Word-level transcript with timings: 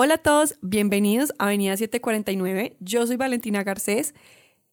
Hola 0.00 0.14
a 0.14 0.18
todos, 0.18 0.54
bienvenidos 0.62 1.34
a 1.40 1.46
Avenida 1.46 1.76
749. 1.76 2.76
Yo 2.78 3.04
soy 3.04 3.16
Valentina 3.16 3.64
Garcés 3.64 4.14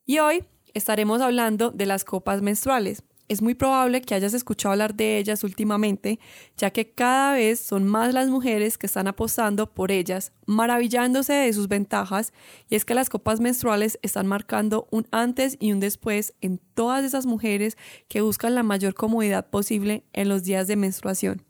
y 0.05 0.19
hoy 0.19 0.43
estaremos 0.75 1.19
hablando 1.19 1.71
de 1.71 1.87
las 1.87 2.05
copas 2.05 2.43
menstruales. 2.43 3.01
Es 3.27 3.41
muy 3.41 3.55
probable 3.55 4.01
que 4.01 4.13
hayas 4.13 4.35
escuchado 4.35 4.73
hablar 4.73 4.93
de 4.93 5.17
ellas 5.17 5.43
últimamente, 5.43 6.19
ya 6.57 6.69
que 6.69 6.91
cada 6.91 7.33
vez 7.33 7.59
son 7.59 7.87
más 7.87 8.13
las 8.13 8.29
mujeres 8.29 8.77
que 8.77 8.85
están 8.85 9.07
apostando 9.07 9.73
por 9.73 9.91
ellas, 9.91 10.31
maravillándose 10.45 11.33
de 11.33 11.53
sus 11.53 11.67
ventajas, 11.67 12.31
y 12.69 12.75
es 12.75 12.85
que 12.85 12.93
las 12.93 13.09
copas 13.09 13.39
menstruales 13.39 13.97
están 14.03 14.27
marcando 14.27 14.87
un 14.91 15.07
antes 15.09 15.57
y 15.59 15.71
un 15.71 15.79
después 15.79 16.35
en 16.41 16.59
todas 16.75 17.03
esas 17.03 17.25
mujeres 17.25 17.79
que 18.09 18.21
buscan 18.21 18.53
la 18.53 18.61
mayor 18.61 18.93
comodidad 18.93 19.49
posible 19.49 20.03
en 20.13 20.29
los 20.29 20.43
días 20.43 20.67
de 20.67 20.75
menstruación. 20.75 21.41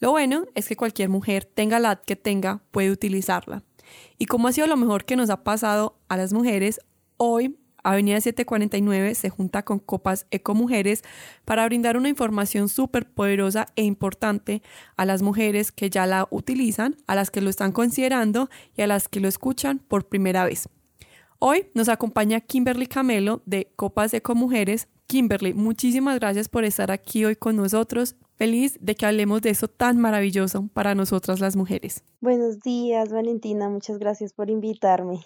Lo 0.00 0.10
bueno 0.10 0.44
es 0.54 0.68
que 0.68 0.76
cualquier 0.76 1.08
mujer, 1.08 1.44
tenga 1.44 1.78
la 1.78 1.88
edad 1.88 2.02
que 2.02 2.16
tenga, 2.16 2.62
puede 2.70 2.90
utilizarla. 2.90 3.64
Y 4.18 4.26
como 4.26 4.48
ha 4.48 4.52
sido 4.52 4.66
lo 4.66 4.76
mejor 4.76 5.04
que 5.04 5.16
nos 5.16 5.30
ha 5.30 5.42
pasado 5.42 5.98
a 6.08 6.16
las 6.16 6.32
mujeres, 6.32 6.80
hoy 7.16 7.56
Avenida 7.82 8.20
749 8.20 9.14
se 9.14 9.30
junta 9.30 9.64
con 9.64 9.78
Copas 9.78 10.26
Eco 10.30 10.54
Mujeres 10.54 11.02
para 11.44 11.64
brindar 11.64 11.96
una 11.96 12.08
información 12.08 12.68
súper 12.68 13.08
poderosa 13.08 13.68
e 13.76 13.82
importante 13.82 14.62
a 14.96 15.04
las 15.04 15.22
mujeres 15.22 15.72
que 15.72 15.88
ya 15.88 16.06
la 16.06 16.28
utilizan, 16.30 16.96
a 17.06 17.14
las 17.14 17.30
que 17.30 17.40
lo 17.40 17.50
están 17.50 17.72
considerando 17.72 18.50
y 18.76 18.82
a 18.82 18.86
las 18.86 19.08
que 19.08 19.20
lo 19.20 19.28
escuchan 19.28 19.78
por 19.78 20.08
primera 20.08 20.44
vez. 20.44 20.68
Hoy 21.40 21.68
nos 21.72 21.88
acompaña 21.88 22.40
Kimberly 22.40 22.88
Camelo 22.88 23.42
de 23.46 23.72
Copas 23.76 24.12
Eco 24.12 24.34
Mujeres. 24.34 24.88
Kimberly, 25.06 25.54
muchísimas 25.54 26.18
gracias 26.18 26.48
por 26.48 26.64
estar 26.64 26.90
aquí 26.90 27.24
hoy 27.24 27.36
con 27.36 27.54
nosotros. 27.54 28.16
Feliz 28.34 28.76
de 28.80 28.96
que 28.96 29.06
hablemos 29.06 29.40
de 29.42 29.50
eso 29.50 29.68
tan 29.68 30.00
maravilloso 30.00 30.68
para 30.74 30.96
nosotras 30.96 31.38
las 31.38 31.54
mujeres. 31.54 32.02
Buenos 32.20 32.58
días, 32.58 33.12
Valentina. 33.12 33.68
Muchas 33.68 34.00
gracias 34.00 34.32
por 34.32 34.50
invitarme. 34.50 35.20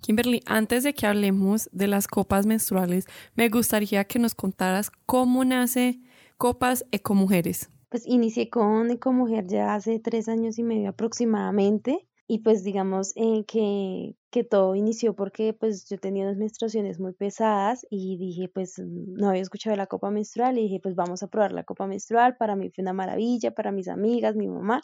Kimberly, 0.00 0.42
antes 0.44 0.82
de 0.82 0.92
que 0.92 1.06
hablemos 1.06 1.70
de 1.70 1.86
las 1.86 2.08
copas 2.08 2.44
menstruales, 2.44 3.06
me 3.36 3.48
gustaría 3.48 4.02
que 4.06 4.18
nos 4.18 4.34
contaras 4.34 4.90
cómo 5.06 5.44
nace 5.44 6.00
Copas 6.36 6.84
Ecomujeres. 6.90 7.70
Pues 7.90 8.04
inicié 8.08 8.50
con 8.50 8.90
Ecomujer 8.90 9.46
ya 9.46 9.76
hace 9.76 10.00
tres 10.00 10.28
años 10.28 10.58
y 10.58 10.64
medio 10.64 10.90
aproximadamente 10.90 12.08
y 12.28 12.40
pues 12.40 12.64
digamos 12.64 13.12
eh, 13.16 13.44
que, 13.46 14.16
que, 14.30 14.44
todo 14.44 14.74
inició 14.74 15.14
porque 15.14 15.52
pues 15.52 15.88
yo 15.88 15.98
tenía 15.98 16.24
unas 16.24 16.36
menstruaciones 16.36 16.98
muy 16.98 17.12
pesadas 17.12 17.86
y 17.88 18.16
dije 18.18 18.48
pues 18.48 18.78
no 18.78 19.28
había 19.28 19.42
escuchado 19.42 19.76
la 19.76 19.86
copa 19.86 20.10
menstrual 20.10 20.58
y 20.58 20.62
dije 20.62 20.80
pues 20.82 20.96
vamos 20.96 21.22
a 21.22 21.28
probar 21.28 21.52
la 21.52 21.64
copa 21.64 21.86
menstrual, 21.86 22.36
para 22.36 22.56
mí 22.56 22.70
fue 22.70 22.82
una 22.82 22.92
maravilla, 22.92 23.52
para 23.52 23.72
mis 23.72 23.88
amigas, 23.88 24.34
mi 24.36 24.48
mamá 24.48 24.80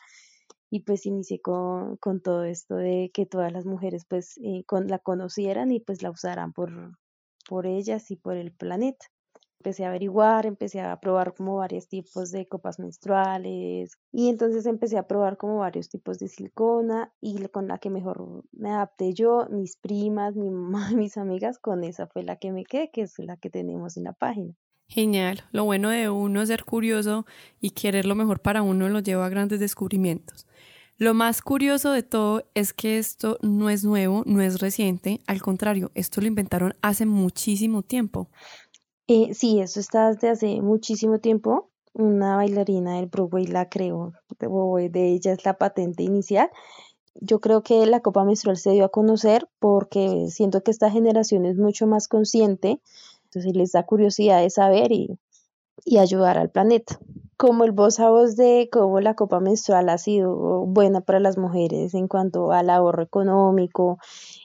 y 0.71 0.81
pues 0.81 1.05
inicié 1.07 1.41
con, 1.41 1.97
con 1.99 2.21
todo 2.23 2.45
esto 2.45 2.77
de 2.77 3.11
que 3.13 3.27
todas 3.27 3.53
las 3.53 3.67
mujeres 3.67 4.05
pues 4.09 4.39
eh, 4.39 4.65
con, 4.67 4.87
la 4.89 4.99
conocieran 4.99 5.73
y 5.73 5.81
pues 5.81 6.03
la 6.03 6.11
usaran 6.11 6.53
por, 6.53 6.97
por 7.49 7.67
ellas 7.67 8.11
y 8.11 8.17
por 8.17 8.37
el 8.37 8.53
planeta 8.53 9.07
empecé 9.63 9.85
a 9.85 9.89
averiguar, 9.91 10.45
empecé 10.45 10.81
a 10.81 10.99
probar 10.99 11.35
como 11.35 11.57
varios 11.57 11.87
tipos 11.87 12.33
de 12.33 12.49
copas 12.49 12.81
menstruales 12.81 13.97
y 14.11 14.29
entonces 14.29 14.67
empecé 14.67 14.99
a 14.99 15.07
probar 15.07 15.37
como 15.37 15.59
varios 15.59 15.89
tipos 15.89 16.19
de 16.19 16.27
silicona 16.27 17.13
y 17.21 17.47
con 17.47 17.69
la 17.69 17.79
que 17.79 17.89
mejor 17.89 18.43
me 18.51 18.71
adapté 18.71 19.15
yo, 19.15 19.47
mis 19.51 19.77
primas, 19.77 20.35
mi 20.35 20.51
mamá, 20.51 20.91
mis 20.97 21.17
amigas, 21.17 21.61
con 21.61 21.85
esa 21.85 22.09
fue 22.09 22.25
la 22.25 22.37
que 22.37 22.51
me 22.51 22.65
quedé, 22.65 22.91
que 22.91 23.03
es 23.03 23.17
la 23.21 23.37
que 23.37 23.51
tenemos 23.51 23.97
en 23.97 24.05
la 24.05 24.13
página. 24.15 24.53
Genial, 24.89 25.45
lo 25.53 25.65
bueno 25.65 25.91
de 25.91 26.11
uno 26.11 26.43
es 26.43 26.49
ser 26.49 26.65
curioso 26.65 27.25
y 27.61 27.71
querer 27.71 28.05
lo 28.05 28.17
mejor 28.17 28.41
para 28.41 28.63
uno 28.63 28.89
lo 28.89 28.99
lleva 28.99 29.27
a 29.27 29.31
grandes 29.31 29.61
descubrimientos. 29.61 30.47
Lo 30.99 31.15
más 31.15 31.43
curioso 31.43 31.91
de 31.91 32.05
todo 32.05 32.49
es 32.55 32.73
que 32.73 32.99
esto 32.99 33.37
no 33.43 33.71
es 33.71 33.83
nuevo, 33.83 34.23
no 34.25 34.41
es 34.41 34.61
reciente, 34.61 35.21
al 35.27 35.43
contrario, 35.43 35.91
esto 35.95 36.21
lo 36.21 36.29
inventaron 36.29 36.75
hace 36.81 37.07
muchísimo 37.07 37.83
tiempo. 37.83 38.31
Eh, 39.15 39.35
sí, 39.35 39.61
eso 39.61 39.79
está 39.79 40.11
desde 40.11 40.31
hace 40.31 40.63
muchísimo 40.63 41.19
tiempo. 41.19 41.69
Una 41.93 42.37
bailarina 42.37 42.97
del 42.97 43.09
Broadway 43.09 43.47
la 43.47 43.69
creó, 43.69 44.15
de 44.39 45.13
ella 45.13 45.33
es 45.33 45.45
la 45.45 45.59
patente 45.59 46.03
inicial. 46.03 46.49
Yo 47.17 47.39
creo 47.39 47.63
que 47.63 47.85
la 47.85 48.01
copa 48.01 48.25
menstrual 48.25 48.57
se 48.57 48.71
dio 48.71 48.87
a 48.87 48.89
conocer 48.89 49.51
porque 49.59 50.29
siento 50.31 50.63
que 50.63 50.71
esta 50.71 50.91
generación 50.91 51.45
es 51.45 51.59
mucho 51.59 51.87
más 51.87 52.09
consciente, 52.09 52.81
entonces 53.25 53.55
les 53.55 53.73
da 53.73 53.85
curiosidad 53.85 54.41
de 54.41 54.49
saber 54.49 54.93
y, 54.93 55.19
y 55.85 55.99
ayudar 55.99 56.39
al 56.39 56.49
planeta. 56.49 56.99
Como 57.37 57.65
el 57.65 57.73
voz 57.73 58.01
a 58.01 58.09
voz 58.09 58.35
de 58.37 58.71
cómo 58.73 58.99
la 59.01 59.15
copa 59.15 59.41
menstrual 59.41 59.91
ha 59.91 59.99
sido 59.99 60.65
buena 60.65 61.03
para 61.03 61.21
las 61.21 61.37
mujeres 61.37 61.93
en 61.93 62.09
cuanto 62.09 62.53
al 62.53 62.71
ahorro 62.71 63.03
económico 63.03 63.99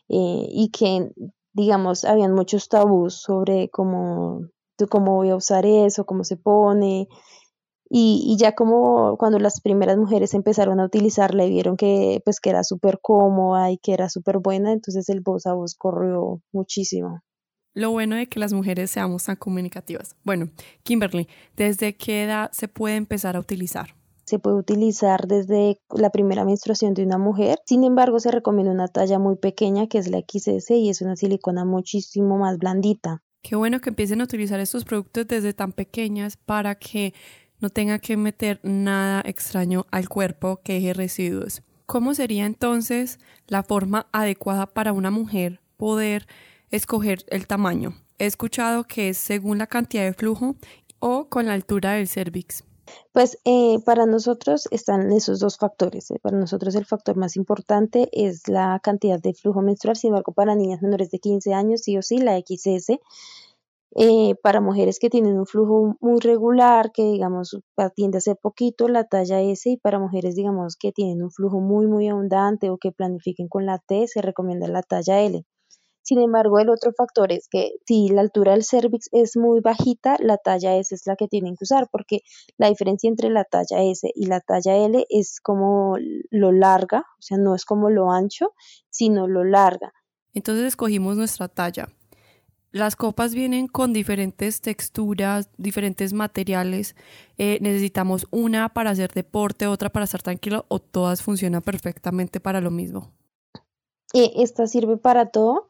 eh, 0.10 0.46
y 0.50 0.72
que 0.72 1.10
digamos, 1.58 2.06
habían 2.06 2.34
muchos 2.34 2.70
tabús 2.70 3.16
sobre 3.16 3.70
cómo 3.70 4.48
cómo 4.86 5.16
voy 5.16 5.32
a 5.32 5.36
usar 5.36 5.66
eso, 5.66 6.06
cómo 6.06 6.24
se 6.24 6.38
pone. 6.38 7.08
Y, 7.90 8.36
ya 8.38 8.54
como 8.54 9.18
cuando 9.18 9.40
las 9.40 9.62
primeras 9.62 9.98
mujeres 9.98 10.34
empezaron 10.34 10.80
a 10.80 10.86
utilizarla 10.86 11.46
y 11.46 11.50
vieron 11.50 11.78
que 11.78 12.22
pues 12.26 12.40
que 12.42 12.50
era 12.50 12.64
súper 12.64 13.00
cómoda 13.02 13.72
y 13.72 13.78
que 13.78 13.94
era 13.94 14.10
súper 14.10 14.40
buena, 14.40 14.74
entonces 14.74 15.08
el 15.10 15.22
voz 15.22 15.46
a 15.46 15.54
voz 15.54 15.76
corrió 15.76 16.42
muchísimo. 16.52 17.22
Lo 17.74 17.92
bueno 17.92 18.16
de 18.16 18.28
que 18.28 18.40
las 18.40 18.54
mujeres 18.54 18.92
seamos 18.92 19.26
tan 19.26 19.36
comunicativas. 19.36 20.16
Bueno, 20.24 20.50
Kimberly, 20.84 21.28
¿desde 21.56 21.96
qué 21.96 22.24
edad 22.24 22.52
se 22.52 22.68
puede 22.68 22.96
empezar 22.96 23.36
a 23.36 23.40
utilizar? 23.40 23.96
Se 24.26 24.40
puede 24.40 24.58
utilizar 24.58 25.28
desde 25.28 25.80
la 25.96 26.10
primera 26.10 26.44
menstruación 26.44 26.94
de 26.94 27.04
una 27.04 27.18
mujer. 27.18 27.60
Sin 27.66 27.86
embargo, 27.86 28.20
se 28.20 28.32
recomienda 28.32 28.74
una 28.74 28.90
talla 28.90 29.20
muy 29.20 29.38
pequeña 29.38 29.88
que 29.88 30.00
es 30.00 30.10
la 30.10 30.20
XS 30.20 30.72
y 30.72 30.90
es 30.90 31.02
una 31.02 31.16
silicona 31.16 31.64
muchísimo 31.64 32.38
más 32.38 32.58
blandita. 32.58 33.22
Qué 33.48 33.56
bueno 33.56 33.80
que 33.80 33.92
empiecen 33.92 34.20
a 34.20 34.26
utilizar 34.26 34.60
estos 34.60 34.84
productos 34.84 35.26
desde 35.26 35.54
tan 35.54 35.72
pequeñas 35.72 36.36
para 36.36 36.76
que 36.76 37.14
no 37.62 37.70
tenga 37.70 37.98
que 37.98 38.18
meter 38.18 38.60
nada 38.62 39.22
extraño 39.26 39.86
al 39.90 40.10
cuerpo 40.10 40.60
que 40.66 40.74
deje 40.74 40.94
residuos. 40.94 41.62
¿Cómo 41.86 42.14
sería 42.14 42.46
entonces 42.46 43.20
la 43.48 43.64
forma 43.64 44.08
adecuada 44.12 44.66
para 44.66 44.92
una 44.92 45.12
mujer 45.12 45.62
poder 45.78 46.28
escoger 46.72 47.24
el 47.30 47.48
tamaño? 47.48 47.96
He 48.20 48.26
escuchado 48.26 48.84
que 48.84 49.08
es 49.08 49.18
según 49.18 49.60
la 49.60 49.68
cantidad 49.68 50.04
de 50.04 50.12
flujo 50.12 50.58
o 51.00 51.30
con 51.30 51.46
la 51.46 51.54
altura 51.54 51.94
del 51.94 52.10
cervix. 52.10 52.66
Pues 53.12 53.38
eh, 53.46 53.80
para 53.86 54.06
nosotros 54.06 54.68
están 54.72 55.12
esos 55.12 55.40
dos 55.40 55.58
factores. 55.58 56.12
Eh. 56.12 56.20
Para 56.22 56.38
nosotros 56.38 56.76
el 56.76 56.86
factor 56.86 57.16
más 57.18 57.36
importante 57.36 58.10
es 58.12 58.48
la 58.48 58.80
cantidad 58.84 59.20
de 59.20 59.34
flujo 59.34 59.62
menstrual, 59.62 59.96
sin 59.96 60.10
embargo 60.10 60.34
para 60.34 60.56
niñas 60.56 60.82
menores 60.82 61.10
de 61.12 61.20
15 61.20 61.54
años 61.54 61.82
sí 61.82 61.98
o 61.98 62.02
sí 62.02 62.18
la 62.20 62.38
XS. 62.38 63.00
Eh, 63.96 64.36
para 64.44 64.62
mujeres 64.62 65.00
que 65.00 65.10
tienen 65.10 65.40
un 65.40 65.46
flujo 65.48 65.96
muy 66.02 66.20
regular, 66.20 66.92
que 66.92 67.04
digamos 67.04 67.58
atiende 67.78 68.20
a 68.20 68.22
ser 68.22 68.38
poquito, 68.38 68.88
la 68.90 69.06
talla 69.06 69.42
S, 69.42 69.70
y 69.70 69.78
para 69.78 69.98
mujeres 69.98 70.36
digamos 70.36 70.76
que 70.76 70.92
tienen 70.92 71.24
un 71.24 71.32
flujo 71.32 71.62
muy 71.62 71.88
muy 71.88 72.08
abundante 72.10 72.70
o 72.70 72.78
que 72.78 72.92
planifiquen 72.92 73.48
con 73.48 73.66
la 73.66 73.80
T, 73.80 74.08
se 74.08 74.22
recomienda 74.22 74.68
la 74.68 74.84
talla 74.84 75.22
L. 75.22 75.44
Sin 76.08 76.22
embargo, 76.22 76.58
el 76.58 76.70
otro 76.70 76.94
factor 76.94 77.34
es 77.34 77.50
que 77.50 77.74
si 77.86 78.08
la 78.08 78.22
altura 78.22 78.54
del 78.54 78.64
cervix 78.64 79.10
es 79.12 79.36
muy 79.36 79.60
bajita, 79.60 80.16
la 80.22 80.38
talla 80.38 80.78
S 80.78 80.96
es 80.96 81.06
la 81.06 81.18
que 81.18 81.28
tienen 81.28 81.58
que 81.58 81.66
usar, 81.66 81.90
porque 81.92 82.22
la 82.58 82.70
diferencia 82.70 83.10
entre 83.10 83.30
la 83.30 83.44
talla 83.44 83.84
S 83.84 84.10
y 84.16 84.28
la 84.28 84.40
talla 84.40 84.78
L 84.78 85.06
es 85.10 85.42
como 85.42 85.98
lo 86.30 86.54
larga, 86.54 87.00
o 87.00 87.22
sea, 87.22 87.38
no 87.38 87.56
es 87.56 87.66
como 87.66 87.90
lo 87.90 88.10
ancho, 88.10 88.54
sino 88.90 89.28
lo 89.28 89.44
larga. 89.44 89.92
Entonces 90.34 90.68
escogimos 90.68 91.18
nuestra 91.18 91.50
talla. 91.50 91.90
Las 92.72 92.96
copas 92.96 93.34
vienen 93.34 93.68
con 93.68 93.92
diferentes 93.92 94.62
texturas, 94.62 95.50
diferentes 95.58 96.14
materiales. 96.14 96.96
Eh, 97.38 97.58
necesitamos 97.60 98.28
una 98.32 98.70
para 98.70 98.92
hacer 98.92 99.12
deporte, 99.12 99.68
otra 99.68 99.90
para 99.90 100.06
estar 100.06 100.22
tranquilo 100.22 100.64
o 100.70 100.80
todas 100.80 101.22
funcionan 101.22 101.64
perfectamente 101.64 102.40
para 102.40 102.62
lo 102.62 102.72
mismo. 102.72 103.12
Eh, 104.14 104.32
esta 104.38 104.68
sirve 104.68 104.96
para 104.96 105.32
todo. 105.32 105.68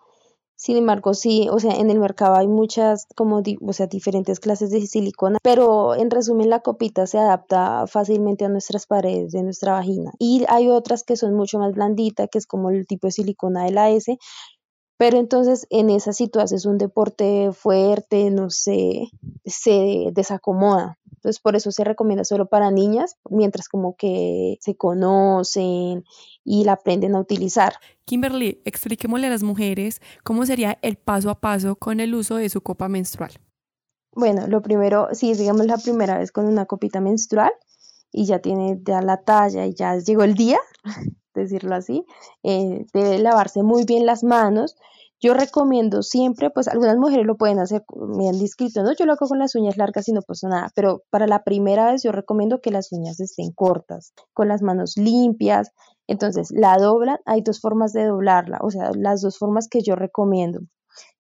Sin 0.60 0.76
embargo, 0.76 1.14
sí, 1.14 1.48
o 1.52 1.60
sea, 1.60 1.74
en 1.76 1.92
el 1.92 2.00
mercado 2.00 2.36
hay 2.36 2.48
muchas, 2.48 3.06
como, 3.16 3.44
o 3.62 3.74
sea, 3.74 3.86
diferentes 3.86 4.40
clases 4.40 4.72
de 4.72 4.86
silicona, 4.88 5.38
pero 5.44 5.94
en 5.94 6.10
resumen 6.10 6.50
la 6.50 6.62
copita 6.62 7.06
se 7.06 7.20
adapta 7.20 7.86
fácilmente 7.86 8.44
a 8.44 8.50
nuestras 8.50 8.88
paredes 8.88 9.32
de 9.34 9.44
nuestra 9.44 9.74
vagina. 9.74 10.14
Y 10.18 10.46
hay 10.50 10.68
otras 10.70 11.04
que 11.04 11.16
son 11.16 11.36
mucho 11.36 11.60
más 11.60 11.74
blanditas, 11.74 12.28
que 12.32 12.40
es 12.40 12.48
como 12.48 12.72
el 12.72 12.88
tipo 12.88 13.06
de 13.06 13.12
silicona 13.12 13.66
de 13.66 13.72
la 13.72 13.92
S, 13.92 14.18
pero 14.98 15.18
entonces 15.20 15.68
en 15.70 15.90
esa 15.90 16.12
situación 16.12 16.58
es 16.58 16.66
un 16.66 16.78
deporte 16.78 17.52
fuerte, 17.54 18.32
no 18.32 18.50
sé, 18.50 19.10
se 19.46 20.10
desacomoda. 20.12 20.98
Entonces 21.16 21.40
por 21.40 21.56
eso 21.56 21.72
se 21.72 21.84
recomienda 21.84 22.24
solo 22.24 22.48
para 22.48 22.72
niñas, 22.72 23.16
mientras 23.30 23.70
como 23.70 23.96
que 23.96 24.58
se 24.60 24.76
conocen 24.76 26.04
y 26.44 26.64
la 26.64 26.74
aprenden 26.74 27.16
a 27.16 27.20
utilizar. 27.20 27.74
Kimberly, 28.06 28.62
expliquémosle 28.66 29.28
a 29.28 29.32
las 29.32 29.44
mujeres 29.44 30.02
cómo 30.24 30.46
sería 30.46 30.78
el 30.82 30.98
paso 30.98 31.30
a 31.30 31.40
paso 31.40 31.76
con 31.76 32.00
el 32.00 32.16
uso 32.16 32.36
de 32.36 32.50
su 32.50 32.62
copa 32.62 32.88
menstrual. 32.88 33.32
Bueno, 34.14 34.48
lo 34.48 34.62
primero, 34.64 35.10
si 35.14 35.30
es 35.32 35.38
digamos 35.38 35.68
la 35.68 35.78
primera 35.78 36.18
vez 36.18 36.32
con 36.32 36.46
una 36.46 36.66
copita 36.66 37.02
menstrual 37.02 37.52
y 38.12 38.26
ya 38.26 38.40
tiene 38.40 38.80
ya 38.84 39.02
la 39.02 39.18
talla 39.18 39.68
y 39.68 39.76
ya 39.76 39.96
llegó 39.98 40.24
el 40.24 40.34
día, 40.34 40.58
decirlo 41.38 41.76
así. 41.76 42.06
Eh, 42.44 42.86
debe 42.94 43.20
lavarse 43.20 43.64
muy 43.64 43.86
bien 43.86 44.06
las 44.06 44.24
manos. 44.24 44.76
Yo 45.20 45.34
recomiendo 45.34 46.04
siempre, 46.04 46.52
pues 46.52 46.68
algunas 46.68 46.98
mujeres 46.98 47.26
lo 47.26 47.38
pueden 47.38 47.58
hacer, 47.58 47.84
me 47.96 48.30
han 48.30 48.38
descrito, 48.38 48.84
¿no? 48.84 48.94
Yo 48.94 49.06
lo 49.06 49.14
hago 49.14 49.28
con 49.28 49.40
las 49.40 49.56
uñas 49.56 49.76
largas 49.76 50.08
y 50.08 50.14
no 50.14 50.22
pasa 50.22 50.48
nada, 50.48 50.70
pero 50.76 51.02
para 51.10 51.26
la 51.26 51.44
primera 51.44 51.92
vez 51.92 52.04
yo 52.04 52.12
recomiendo 52.12 52.62
que 52.62 52.70
las 52.70 52.92
uñas 52.92 53.20
estén 53.20 53.52
cortas, 53.52 54.14
con 54.34 54.48
las 54.48 54.62
manos 54.62 54.96
limpias. 54.96 55.72
Entonces, 56.06 56.50
la 56.52 56.78
doblan, 56.78 57.18
hay 57.26 57.42
dos 57.42 57.60
formas 57.62 57.94
de 57.94 58.06
doblarla, 58.06 58.60
o 58.62 58.70
sea, 58.70 58.92
las 58.94 59.22
dos 59.22 59.40
formas 59.40 59.68
que 59.68 59.82
yo 59.82 59.96
recomiendo 59.96 60.60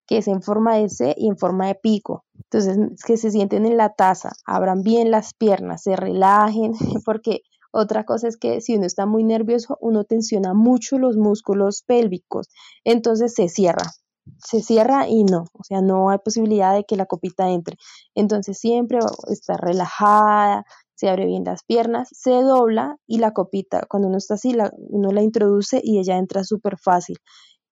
que 0.08 0.18
es 0.18 0.28
en 0.28 0.42
forma 0.42 0.75
de 0.75 0.90
C 0.90 1.13
y 1.18 1.28
en 1.28 1.38
forma 1.38 1.68
de 1.68 1.75
pico. 1.75 2.24
Entonces, 2.36 2.78
que 3.06 3.18
se 3.18 3.30
sienten 3.30 3.66
en 3.66 3.78
la 3.78 3.94
taza, 3.94 4.31
abran 4.46 4.81
bien 4.81 5.12
las 5.12 5.34
piernas, 5.34 5.84
se 5.84 5.96
relajen, 5.96 6.72
porque 7.06 7.42
otra 7.77 8.06
cosa 8.06 8.27
es 8.27 8.38
que 8.38 8.59
si 8.59 8.75
uno 8.75 8.88
está 8.88 9.06
muy 9.06 9.24
nervioso, 9.24 9.77
uno 9.81 10.03
tensiona 10.03 10.53
mucho 10.56 10.97
los 10.97 11.15
músculos 11.15 11.83
pélvicos, 11.85 12.47
entonces 12.83 13.35
se 13.35 13.50
cierra, 13.50 13.91
se 14.39 14.62
cierra 14.62 15.07
y 15.07 15.24
no, 15.24 15.45
o 15.53 15.63
sea, 15.63 15.81
no 15.81 16.09
hay 16.09 16.18
posibilidad 16.18 16.74
de 16.74 16.85
que 16.85 16.95
la 16.95 17.06
copita 17.06 17.50
entre. 17.50 17.77
Entonces 18.15 18.57
siempre 18.57 18.97
está 19.29 19.57
relajada, 19.57 20.65
se 20.95 21.07
abre 21.07 21.27
bien 21.27 21.44
las 21.44 21.63
piernas, 21.63 22.09
se 22.12 22.31
dobla 22.31 22.97
y 23.06 23.19
la 23.19 23.31
copita, 23.31 23.85
cuando 23.88 24.07
uno 24.07 24.18
está 24.18 24.33
así, 24.33 24.56
uno 24.89 25.12
la 25.12 25.21
introduce 25.21 25.79
y 25.83 26.00
ella 26.00 26.18
entra 26.18 26.44
súper 26.44 26.77
fácil 26.79 27.18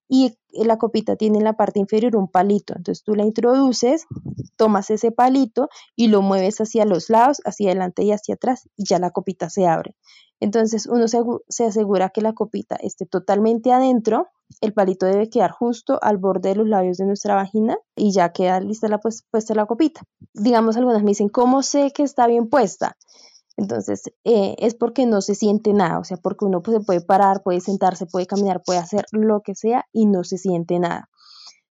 y 0.08 0.38
la 0.52 0.78
copita 0.78 1.16
tiene 1.16 1.40
en 1.40 1.44
la 1.44 1.54
parte 1.54 1.80
inferior 1.80 2.16
un 2.16 2.28
palito. 2.28 2.74
Entonces 2.76 3.04
tú 3.04 3.16
la 3.16 3.24
introduces, 3.24 4.06
tomas 4.56 4.90
ese 4.90 5.12
palito 5.12 5.70
y 5.96 6.08
lo 6.08 6.22
mueves 6.22 6.62
hacia 6.62 6.86
los 6.86 7.10
lados, 7.10 7.42
hacia 7.46 7.70
adelante 7.70 8.04
y 8.04 8.12
hacia 8.12 8.36
atrás 8.36 8.70
y 8.76 8.86
ya 8.86 9.00
la 9.00 9.12
copita 9.12 9.50
se 9.50 9.68
abre. 9.68 9.96
Entonces 10.40 10.86
uno 10.86 11.08
se, 11.08 11.66
asegura 11.66 12.10
que 12.10 12.22
la 12.22 12.34
copita 12.34 12.76
esté 12.76 13.06
totalmente 13.06 13.72
adentro. 13.72 14.28
El 14.62 14.74
palito 14.74 15.06
debe 15.06 15.30
quedar 15.30 15.52
justo 15.52 15.98
al 16.02 16.18
borde 16.18 16.50
de 16.50 16.56
los 16.56 16.68
labios 16.68 16.98
de 16.98 17.06
nuestra 17.06 17.36
vagina 17.36 17.78
y 17.96 18.12
ya 18.12 18.32
queda 18.32 18.60
lista 18.60 18.88
la 18.88 19.00
pues, 19.00 19.24
puesta 19.32 19.56
la 19.56 19.66
copita. 19.66 20.02
Digamos, 20.34 20.78
algunas 20.78 21.04
me 21.04 21.12
dicen, 21.12 21.30
¿cómo 21.30 21.64
sé 21.64 21.92
que 21.92 22.04
está 22.04 22.28
bien 22.28 22.48
puesta? 22.48 22.98
Entonces, 23.58 24.04
eh, 24.26 24.56
es 24.60 24.76
porque 24.76 25.06
no 25.06 25.22
se 25.22 25.34
siente 25.34 25.74
nada, 25.74 26.00
o 26.00 26.04
sea, 26.04 26.18
porque 26.18 26.46
uno 26.46 26.62
pues, 26.62 26.78
se 26.78 26.84
puede 26.84 27.02
parar, 27.02 27.42
puede 27.42 27.62
sentarse, 27.62 28.06
puede 28.06 28.26
caminar, 28.26 28.62
puede 28.66 28.80
hacer 28.80 29.06
lo 29.12 29.42
que 29.42 29.56
sea 29.56 29.86
y 29.94 30.06
no 30.06 30.24
se 30.24 30.38
siente 30.38 30.78
nada. 30.80 31.10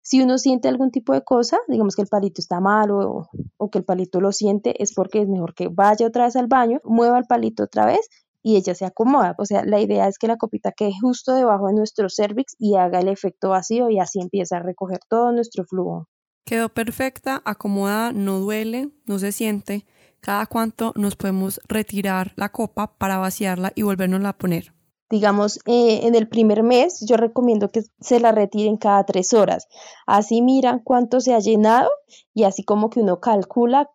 Si 0.00 0.22
uno 0.22 0.38
siente 0.38 0.68
algún 0.68 0.90
tipo 0.90 1.12
de 1.14 1.22
cosa, 1.22 1.58
digamos 1.68 1.96
que 1.96 2.02
el 2.02 2.08
palito 2.08 2.40
está 2.40 2.60
mal 2.60 2.90
o, 2.90 3.28
o 3.56 3.70
que 3.70 3.78
el 3.78 3.84
palito 3.84 4.20
lo 4.20 4.32
siente, 4.32 4.82
es 4.82 4.94
porque 4.94 5.22
es 5.22 5.28
mejor 5.28 5.54
que 5.54 5.68
vaya 5.68 6.06
otra 6.06 6.24
vez 6.24 6.36
al 6.36 6.46
baño, 6.46 6.80
mueva 6.84 7.18
el 7.18 7.24
palito 7.24 7.64
otra 7.64 7.86
vez 7.86 8.08
y 8.42 8.56
ella 8.56 8.74
se 8.74 8.84
acomoda. 8.84 9.34
O 9.38 9.46
sea, 9.46 9.64
la 9.64 9.80
idea 9.80 10.06
es 10.06 10.18
que 10.18 10.26
la 10.26 10.36
copita 10.36 10.72
quede 10.72 10.92
justo 11.00 11.34
debajo 11.34 11.68
de 11.68 11.74
nuestro 11.74 12.08
cervix 12.10 12.54
y 12.58 12.76
haga 12.76 13.00
el 13.00 13.08
efecto 13.08 13.48
vacío 13.50 13.88
y 13.88 13.98
así 13.98 14.20
empieza 14.20 14.58
a 14.58 14.60
recoger 14.60 15.00
todo 15.08 15.32
nuestro 15.32 15.64
flujo. 15.64 16.08
Quedó 16.44 16.68
perfecta, 16.68 17.40
acomodada, 17.46 18.12
no 18.12 18.38
duele, 18.40 18.90
no 19.06 19.18
se 19.18 19.32
siente 19.32 19.86
cada 20.24 20.46
cuánto 20.46 20.94
nos 20.96 21.16
podemos 21.16 21.60
retirar 21.68 22.32
la 22.36 22.48
copa 22.48 22.96
para 22.96 23.18
vaciarla 23.18 23.72
y 23.74 23.82
volvernos 23.82 24.24
a 24.24 24.32
poner. 24.32 24.72
Digamos, 25.10 25.58
eh, 25.66 26.00
en 26.04 26.14
el 26.14 26.28
primer 26.28 26.62
mes 26.62 27.04
yo 27.06 27.18
recomiendo 27.18 27.68
que 27.68 27.82
se 28.00 28.20
la 28.20 28.32
retiren 28.32 28.78
cada 28.78 29.04
tres 29.04 29.34
horas. 29.34 29.68
Así 30.06 30.40
miran 30.40 30.80
cuánto 30.82 31.20
se 31.20 31.34
ha 31.34 31.40
llenado 31.40 31.90
y 32.32 32.44
así 32.44 32.64
como 32.64 32.88
que 32.88 33.00
uno 33.00 33.20
calcula 33.20 33.90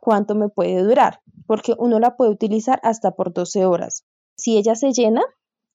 cuánto 0.00 0.34
me 0.34 0.48
puede 0.48 0.82
durar, 0.82 1.20
porque 1.46 1.74
uno 1.78 2.00
la 2.00 2.16
puede 2.16 2.30
utilizar 2.30 2.80
hasta 2.82 3.10
por 3.10 3.34
12 3.34 3.66
horas. 3.66 4.04
Si 4.36 4.56
ella 4.56 4.76
se 4.76 4.92
llena, 4.92 5.20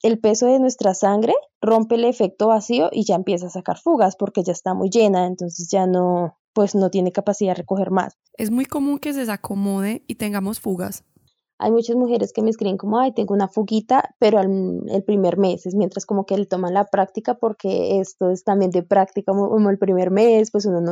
el 0.01 0.19
peso 0.19 0.47
de 0.47 0.59
nuestra 0.59 0.95
sangre 0.95 1.35
rompe 1.61 1.95
el 1.95 2.05
efecto 2.05 2.47
vacío 2.47 2.89
y 2.91 3.05
ya 3.05 3.13
empieza 3.13 3.45
a 3.45 3.51
sacar 3.51 3.77
fugas 3.77 4.15
porque 4.15 4.41
ya 4.43 4.53
está 4.53 4.73
muy 4.73 4.89
llena, 4.89 5.27
entonces 5.27 5.69
ya 5.69 5.85
no, 5.85 6.39
pues 6.59 6.75
no 6.75 6.89
tiene 6.89 7.13
capacidad 7.13 7.51
de 7.51 7.61
recoger 7.61 7.89
más. 7.89 8.17
Es 8.33 8.51
muy 8.51 8.65
común 8.65 8.99
que 8.99 9.13
se 9.13 9.21
desacomode 9.21 10.03
y 10.07 10.15
tengamos 10.15 10.59
fugas. 10.59 11.05
Hay 11.57 11.71
muchas 11.71 11.95
mujeres 11.95 12.33
que 12.33 12.41
me 12.41 12.49
escriben 12.49 12.75
como, 12.75 12.99
ay, 12.99 13.13
tengo 13.13 13.33
una 13.33 13.47
fuguita, 13.47 14.13
pero 14.19 14.41
el 14.41 15.03
primer 15.05 15.37
mes, 15.37 15.65
es 15.65 15.73
mientras 15.73 16.05
como 16.05 16.25
que 16.25 16.37
le 16.37 16.45
toman 16.45 16.73
la 16.73 16.83
práctica 16.83 17.35
porque 17.35 18.01
esto 18.01 18.29
es 18.29 18.43
también 18.43 18.71
de 18.71 18.83
práctica 18.83 19.31
como, 19.31 19.69
el 19.69 19.77
primer 19.77 20.11
mes, 20.11 20.51
pues 20.51 20.65
uno 20.65 20.81
no, 20.81 20.91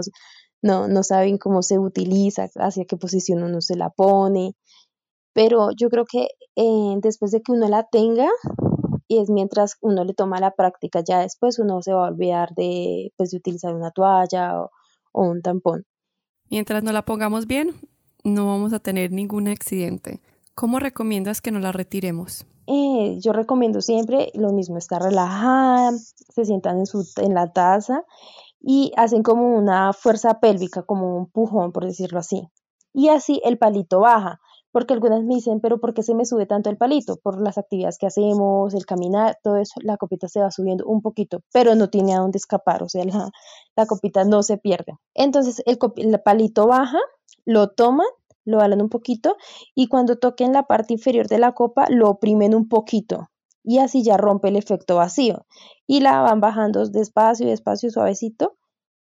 no, 0.61 0.87
no 0.87 1.03
sabe 1.03 1.37
cómo 1.37 1.61
se 1.61 1.79
utiliza, 1.79 2.47
hacia 2.55 2.85
qué 2.85 2.95
posición 2.95 3.43
uno 3.43 3.59
se 3.59 3.75
la 3.75 3.89
pone. 3.89 4.53
Pero 5.33 5.71
yo 5.77 5.89
creo 5.89 6.05
que 6.09 6.29
eh, 6.55 6.95
después 7.01 7.31
de 7.31 7.41
que 7.41 7.51
uno 7.51 7.67
la 7.67 7.83
tenga, 7.83 8.29
y 9.09 9.19
es 9.19 9.29
mientras 9.29 9.75
uno 9.81 10.05
le 10.05 10.13
toma 10.13 10.39
la 10.39 10.51
práctica, 10.51 11.01
ya 11.05 11.19
después 11.19 11.59
uno 11.59 11.81
se 11.81 11.91
va 11.91 12.07
a 12.07 12.11
olvidar 12.11 12.51
de, 12.55 13.11
pues, 13.17 13.31
de 13.31 13.37
utilizar 13.39 13.75
una 13.75 13.91
toalla 13.91 14.61
o, 14.61 14.71
o 15.17 15.23
un 15.23 15.41
tampón. 15.41 15.85
Mientras 16.49 16.83
no 16.83 16.91
la 16.91 17.03
pongamos 17.03 17.47
bien, 17.47 17.73
no 18.23 18.45
vamos 18.45 18.71
a 18.71 18.79
tener 18.79 19.11
ningún 19.11 19.47
accidente. 19.47 20.21
¿Cómo 20.53 20.79
recomiendas 20.79 21.41
que 21.41 21.51
nos 21.51 21.63
la 21.63 21.71
retiremos? 21.71 22.45
Eh, 22.67 23.17
yo 23.19 23.33
recomiendo 23.33 23.81
siempre 23.81 24.31
lo 24.35 24.51
mismo, 24.53 24.77
estar 24.77 25.01
relajada, 25.01 25.91
se 25.93 26.45
sientan 26.45 26.79
en, 26.79 26.85
su, 26.85 27.03
en 27.17 27.33
la 27.33 27.51
taza 27.51 28.03
y 28.61 28.91
hacen 28.95 29.23
como 29.23 29.57
una 29.57 29.91
fuerza 29.93 30.39
pélvica, 30.39 30.83
como 30.83 31.17
un 31.17 31.25
pujón, 31.27 31.71
por 31.71 31.85
decirlo 31.85 32.19
así. 32.19 32.47
Y 32.93 33.09
así 33.09 33.41
el 33.43 33.57
palito 33.57 34.01
baja 34.01 34.39
porque 34.71 34.93
algunas 34.93 35.23
me 35.23 35.35
dicen, 35.35 35.59
pero 35.59 35.79
¿por 35.79 35.93
qué 35.93 36.03
se 36.03 36.15
me 36.15 36.25
sube 36.25 36.45
tanto 36.45 36.69
el 36.69 36.77
palito? 36.77 37.17
Por 37.17 37.41
las 37.41 37.57
actividades 37.57 37.97
que 37.97 38.07
hacemos, 38.07 38.73
el 38.73 38.85
caminar, 38.85 39.37
todo 39.43 39.57
eso, 39.57 39.79
la 39.81 39.97
copita 39.97 40.27
se 40.27 40.41
va 40.41 40.51
subiendo 40.51 40.85
un 40.85 41.01
poquito, 41.01 41.41
pero 41.51 41.75
no 41.75 41.89
tiene 41.89 42.15
a 42.15 42.19
dónde 42.19 42.37
escapar, 42.37 42.83
o 42.83 42.89
sea, 42.89 43.03
la, 43.05 43.85
copita 43.85 44.23
no 44.23 44.43
se 44.43 44.57
pierde. 44.57 44.93
Entonces, 45.13 45.61
el, 45.65 45.77
el 45.97 46.21
palito 46.21 46.67
baja, 46.67 46.99
lo 47.45 47.69
toman, 47.69 48.07
lo 48.45 48.61
alan 48.61 48.81
un 48.81 48.89
poquito 48.89 49.35
y 49.75 49.87
cuando 49.87 50.17
toquen 50.17 50.53
la 50.53 50.63
parte 50.63 50.93
inferior 50.93 51.27
de 51.27 51.39
la 51.39 51.53
copa, 51.53 51.87
lo 51.89 52.09
oprimen 52.09 52.55
un 52.55 52.67
poquito 52.67 53.29
y 53.63 53.79
así 53.79 54.01
ya 54.01 54.15
rompe 54.15 54.47
el 54.47 54.55
efecto 54.55 54.95
vacío 54.95 55.45
y 55.85 55.99
la 55.99 56.21
van 56.21 56.39
bajando 56.39 56.85
despacio, 56.87 57.47
despacio, 57.47 57.91
suavecito 57.91 58.55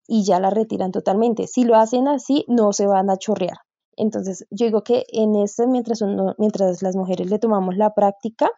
y 0.07 0.25
ya 0.25 0.41
la 0.41 0.49
retiran 0.51 0.91
totalmente. 0.91 1.47
Si 1.47 1.65
lo 1.65 1.77
hacen 1.77 2.09
así, 2.09 2.45
no 2.49 2.73
se 2.73 2.87
van 2.87 3.11
a 3.11 3.19
chorrear. 3.19 3.59
Entonces, 3.97 4.47
yo 4.51 4.67
digo 4.67 4.83
que 4.83 5.05
en 5.09 5.37
esto, 5.37 5.67
mientras, 5.67 6.03
mientras 6.39 6.83
las 6.83 6.97
mujeres 6.97 7.31
le 7.31 7.39
tomamos 7.39 7.77
la 7.77 7.95
práctica, 7.95 8.51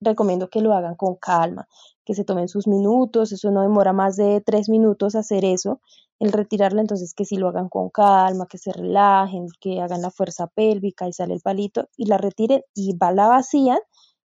recomiendo 0.00 0.48
que 0.48 0.60
lo 0.60 0.74
hagan 0.74 0.94
con 0.96 1.16
calma, 1.16 1.66
que 2.04 2.14
se 2.14 2.24
tomen 2.24 2.48
sus 2.48 2.66
minutos, 2.66 3.32
eso 3.32 3.50
no 3.50 3.62
demora 3.62 3.92
más 3.92 4.16
de 4.16 4.40
tres 4.40 4.68
minutos 4.68 5.14
hacer 5.14 5.44
eso, 5.44 5.80
el 6.18 6.32
retirarla, 6.32 6.80
entonces 6.80 7.14
que 7.14 7.24
si 7.24 7.36
lo 7.36 7.48
hagan 7.48 7.68
con 7.68 7.90
calma, 7.90 8.46
que 8.46 8.58
se 8.58 8.72
relajen, 8.72 9.46
que 9.60 9.80
hagan 9.80 10.02
la 10.02 10.10
fuerza 10.10 10.46
pélvica 10.46 11.08
y 11.08 11.12
sale 11.12 11.34
el 11.34 11.40
palito 11.40 11.88
y 11.96 12.06
la 12.06 12.18
retiren 12.18 12.62
y 12.74 12.96
va 12.96 13.12
la 13.12 13.28
vacían 13.28 13.78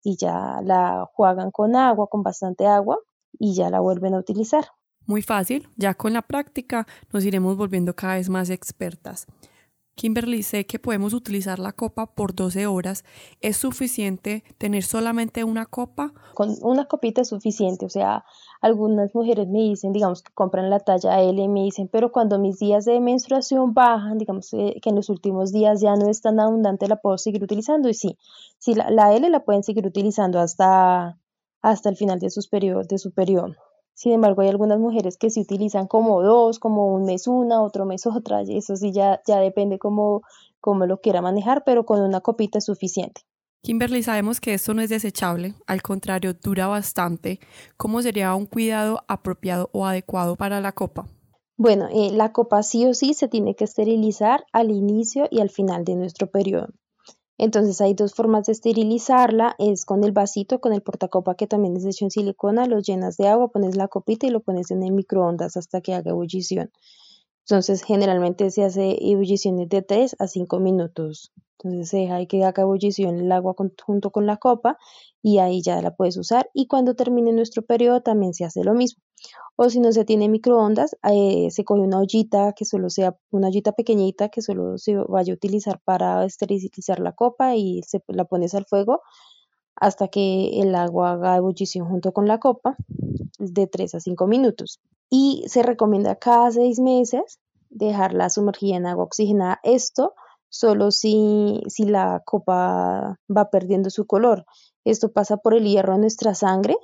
y 0.01 0.17
ya 0.17 0.59
la 0.63 1.09
juegan 1.13 1.51
con 1.51 1.75
agua, 1.75 2.07
con 2.07 2.23
bastante 2.23 2.67
agua 2.67 2.99
y 3.39 3.53
ya 3.53 3.69
la 3.69 3.79
vuelven 3.79 4.13
a 4.13 4.19
utilizar. 4.19 4.65
Muy 5.05 5.21
fácil, 5.21 5.67
ya 5.75 5.93
con 5.93 6.13
la 6.13 6.21
práctica 6.21 6.87
nos 7.11 7.25
iremos 7.25 7.57
volviendo 7.57 7.93
cada 7.95 8.15
vez 8.15 8.29
más 8.29 8.49
expertas. 8.49 9.27
Kimberly, 9.95 10.41
sé 10.41 10.65
que 10.65 10.79
podemos 10.79 11.13
utilizar 11.13 11.59
la 11.59 11.71
copa 11.71 12.07
por 12.07 12.33
12 12.33 12.65
horas. 12.65 13.03
¿Es 13.41 13.57
suficiente 13.57 14.43
tener 14.57 14.83
solamente 14.83 15.43
una 15.43 15.65
copa? 15.65 16.13
Con 16.33 16.55
una 16.61 16.85
copita 16.85 17.21
es 17.21 17.29
suficiente. 17.29 17.85
O 17.85 17.89
sea, 17.89 18.25
algunas 18.61 19.13
mujeres 19.13 19.47
me 19.47 19.59
dicen, 19.59 19.93
digamos, 19.93 20.23
que 20.23 20.33
compran 20.33 20.69
la 20.69 20.79
talla 20.79 21.21
L 21.21 21.41
y 21.41 21.47
me 21.47 21.63
dicen, 21.63 21.87
pero 21.87 22.11
cuando 22.11 22.39
mis 22.39 22.57
días 22.59 22.85
de 22.85 22.99
menstruación 22.99 23.73
bajan, 23.73 24.17
digamos 24.17 24.49
que 24.49 24.81
en 24.83 24.95
los 24.95 25.09
últimos 25.09 25.51
días 25.51 25.81
ya 25.81 25.95
no 25.95 26.09
es 26.09 26.21
tan 26.21 26.39
abundante, 26.39 26.87
la 26.87 26.97
puedo 26.97 27.17
seguir 27.17 27.43
utilizando. 27.43 27.87
Y 27.89 27.93
sí, 27.93 28.17
sí 28.57 28.73
la, 28.73 28.89
la 28.89 29.13
L 29.13 29.29
la 29.29 29.45
pueden 29.45 29.63
seguir 29.63 29.85
utilizando 29.85 30.39
hasta, 30.39 31.19
hasta 31.61 31.89
el 31.89 31.97
final 31.97 32.19
de, 32.19 32.29
sus 32.31 32.49
de 32.49 32.97
su 32.97 33.11
periodo. 33.11 33.55
Sin 33.93 34.11
embargo, 34.11 34.41
hay 34.41 34.49
algunas 34.49 34.79
mujeres 34.79 35.17
que 35.17 35.29
se 35.29 35.39
utilizan 35.39 35.87
como 35.87 36.21
dos, 36.21 36.59
como 36.59 36.93
un 36.93 37.05
mes 37.05 37.27
una, 37.27 37.61
otro 37.61 37.85
mes 37.85 38.05
otra, 38.07 38.43
y 38.43 38.57
eso 38.57 38.75
sí 38.75 38.91
ya, 38.91 39.21
ya 39.27 39.39
depende 39.39 39.79
cómo, 39.79 40.23
cómo 40.59 40.85
lo 40.85 40.99
quiera 40.99 41.21
manejar, 41.21 41.63
pero 41.65 41.85
con 41.85 42.01
una 42.01 42.21
copita 42.21 42.57
es 42.57 42.65
suficiente. 42.65 43.21
Kimberly, 43.61 44.03
sabemos 44.03 44.41
que 44.41 44.53
esto 44.53 44.73
no 44.73 44.81
es 44.81 44.89
desechable, 44.89 45.55
al 45.67 45.81
contrario, 45.81 46.33
dura 46.33 46.67
bastante. 46.67 47.39
¿Cómo 47.77 48.01
sería 48.01 48.35
un 48.35 48.45
cuidado 48.45 49.05
apropiado 49.07 49.69
o 49.71 49.85
adecuado 49.85 50.35
para 50.35 50.59
la 50.59 50.73
copa? 50.73 51.07
Bueno, 51.55 51.87
eh, 51.89 52.11
la 52.11 52.33
copa 52.33 52.61
sí 52.61 52.85
o 52.85 52.93
sí 52.93 53.13
se 53.13 53.29
tiene 53.29 53.55
que 53.55 53.63
esterilizar 53.63 54.43
al 54.51 54.69
inicio 54.71 55.29
y 55.31 55.39
al 55.39 55.49
final 55.49 55.85
de 55.85 55.95
nuestro 55.95 56.27
periodo. 56.27 56.73
Entonces 57.37 57.81
hay 57.81 57.93
dos 57.93 58.13
formas 58.13 58.45
de 58.45 58.53
esterilizarla, 58.53 59.55
es 59.57 59.85
con 59.85 60.03
el 60.03 60.11
vasito, 60.11 60.59
con 60.61 60.73
el 60.73 60.81
portacopa 60.81 61.35
que 61.35 61.47
también 61.47 61.75
es 61.75 61.85
hecho 61.85 62.05
en 62.05 62.11
silicona, 62.11 62.65
lo 62.65 62.79
llenas 62.79 63.17
de 63.17 63.27
agua, 63.27 63.51
pones 63.51 63.75
la 63.75 63.87
copita 63.87 64.27
y 64.27 64.29
lo 64.29 64.41
pones 64.41 64.71
en 64.71 64.83
el 64.83 64.91
microondas 64.91 65.57
hasta 65.57 65.81
que 65.81 65.93
haga 65.93 66.11
ebullición. 66.11 66.71
Entonces, 67.45 67.83
generalmente 67.83 68.49
se 68.51 68.63
hace 68.63 68.97
ebulliciones 69.01 69.69
de 69.69 69.81
3 69.81 70.15
a 70.19 70.27
5 70.27 70.59
minutos. 70.59 71.31
Entonces, 71.59 71.89
se 71.89 71.97
deja 71.97 72.25
que 72.25 72.43
haga 72.43 72.63
ebullición 72.63 73.19
el 73.19 73.31
agua 73.31 73.55
junto 73.85 74.11
con 74.11 74.25
la 74.25 74.37
copa 74.37 74.77
y 75.21 75.39
ahí 75.39 75.61
ya 75.61 75.81
la 75.81 75.95
puedes 75.95 76.17
usar. 76.17 76.49
Y 76.53 76.67
cuando 76.67 76.95
termine 76.95 77.31
nuestro 77.31 77.61
periodo 77.63 78.01
también 78.01 78.33
se 78.33 78.45
hace 78.45 78.63
lo 78.63 78.73
mismo. 78.73 79.03
O 79.55 79.69
si 79.69 79.79
no 79.79 79.91
se 79.91 80.05
tiene 80.05 80.29
microondas, 80.29 80.95
eh, 81.09 81.49
se 81.51 81.63
coge 81.63 81.81
una 81.81 81.99
ollita 81.99 82.53
que 82.53 82.65
solo 82.65 82.89
sea 82.89 83.15
una 83.31 83.47
ollita 83.47 83.71
pequeñita 83.71 84.29
que 84.29 84.41
solo 84.41 84.77
se 84.77 84.95
vaya 84.95 85.33
a 85.33 85.35
utilizar 85.35 85.79
para 85.83 86.25
esterilizar 86.25 86.99
la 86.99 87.13
copa 87.13 87.55
y 87.55 87.81
se 87.83 88.01
la 88.07 88.25
pones 88.25 88.55
al 88.55 88.65
fuego 88.65 89.01
hasta 89.75 90.07
que 90.07 90.61
el 90.61 90.75
agua 90.75 91.11
haga 91.13 91.37
ebullición 91.37 91.87
junto 91.87 92.13
con 92.13 92.27
la 92.27 92.39
copa 92.39 92.75
de 93.39 93.67
3 93.67 93.95
a 93.95 93.99
5 93.99 94.27
minutos. 94.27 94.79
Y 95.09 95.43
se 95.47 95.63
recomienda 95.63 96.15
cada 96.15 96.51
6 96.51 96.79
meses 96.79 97.39
dejarla 97.69 98.29
sumergida 98.29 98.77
en 98.77 98.85
agua 98.85 99.05
oxigenada. 99.05 99.59
Esto 99.63 100.13
solo 100.49 100.91
si, 100.91 101.61
si 101.67 101.85
la 101.85 102.21
copa 102.25 103.19
va 103.35 103.49
perdiendo 103.49 103.89
su 103.89 104.05
color. 104.05 104.45
Esto 104.85 105.11
pasa 105.11 105.37
por 105.37 105.55
el 105.55 105.65
hierro 105.65 105.95
en 105.95 106.01
nuestra 106.01 106.35
sangre. 106.35 106.75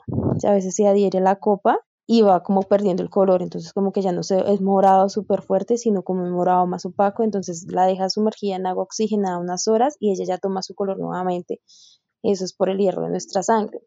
A 0.44 0.52
veces 0.52 0.76
se 0.76 0.88
adhiere 0.88 1.20
a 1.20 1.22
la 1.22 1.36
copa 1.36 1.80
y 2.12 2.24
va 2.24 2.42
como 2.42 2.64
perdiendo 2.64 3.04
el 3.04 3.12
color, 3.12 3.44
entonces 3.44 3.72
como 3.72 3.92
que 3.92 4.02
ya 4.02 4.12
no 4.12 4.24
se, 4.24 4.40
es 4.52 4.62
morado 4.62 5.10
súper 5.10 5.44
fuerte, 5.44 5.78
sino 5.78 6.02
como 6.02 6.24
un 6.24 6.32
morado 6.32 6.66
más 6.66 6.84
opaco, 6.84 7.22
entonces 7.22 7.68
la 7.70 7.86
deja 7.86 8.10
sumergida 8.10 8.56
en 8.56 8.66
agua 8.66 8.82
oxigenada 8.82 9.38
unas 9.38 9.68
horas 9.68 9.96
y 10.00 10.12
ella 10.12 10.26
ya 10.26 10.38
toma 10.40 10.64
su 10.64 10.74
color 10.74 10.98
nuevamente. 10.98 11.62
Eso 12.24 12.46
es 12.46 12.54
por 12.56 12.70
el 12.70 12.80
hierro 12.80 13.04
de 13.04 13.10
nuestra 13.10 13.44
sangre. 13.44 13.82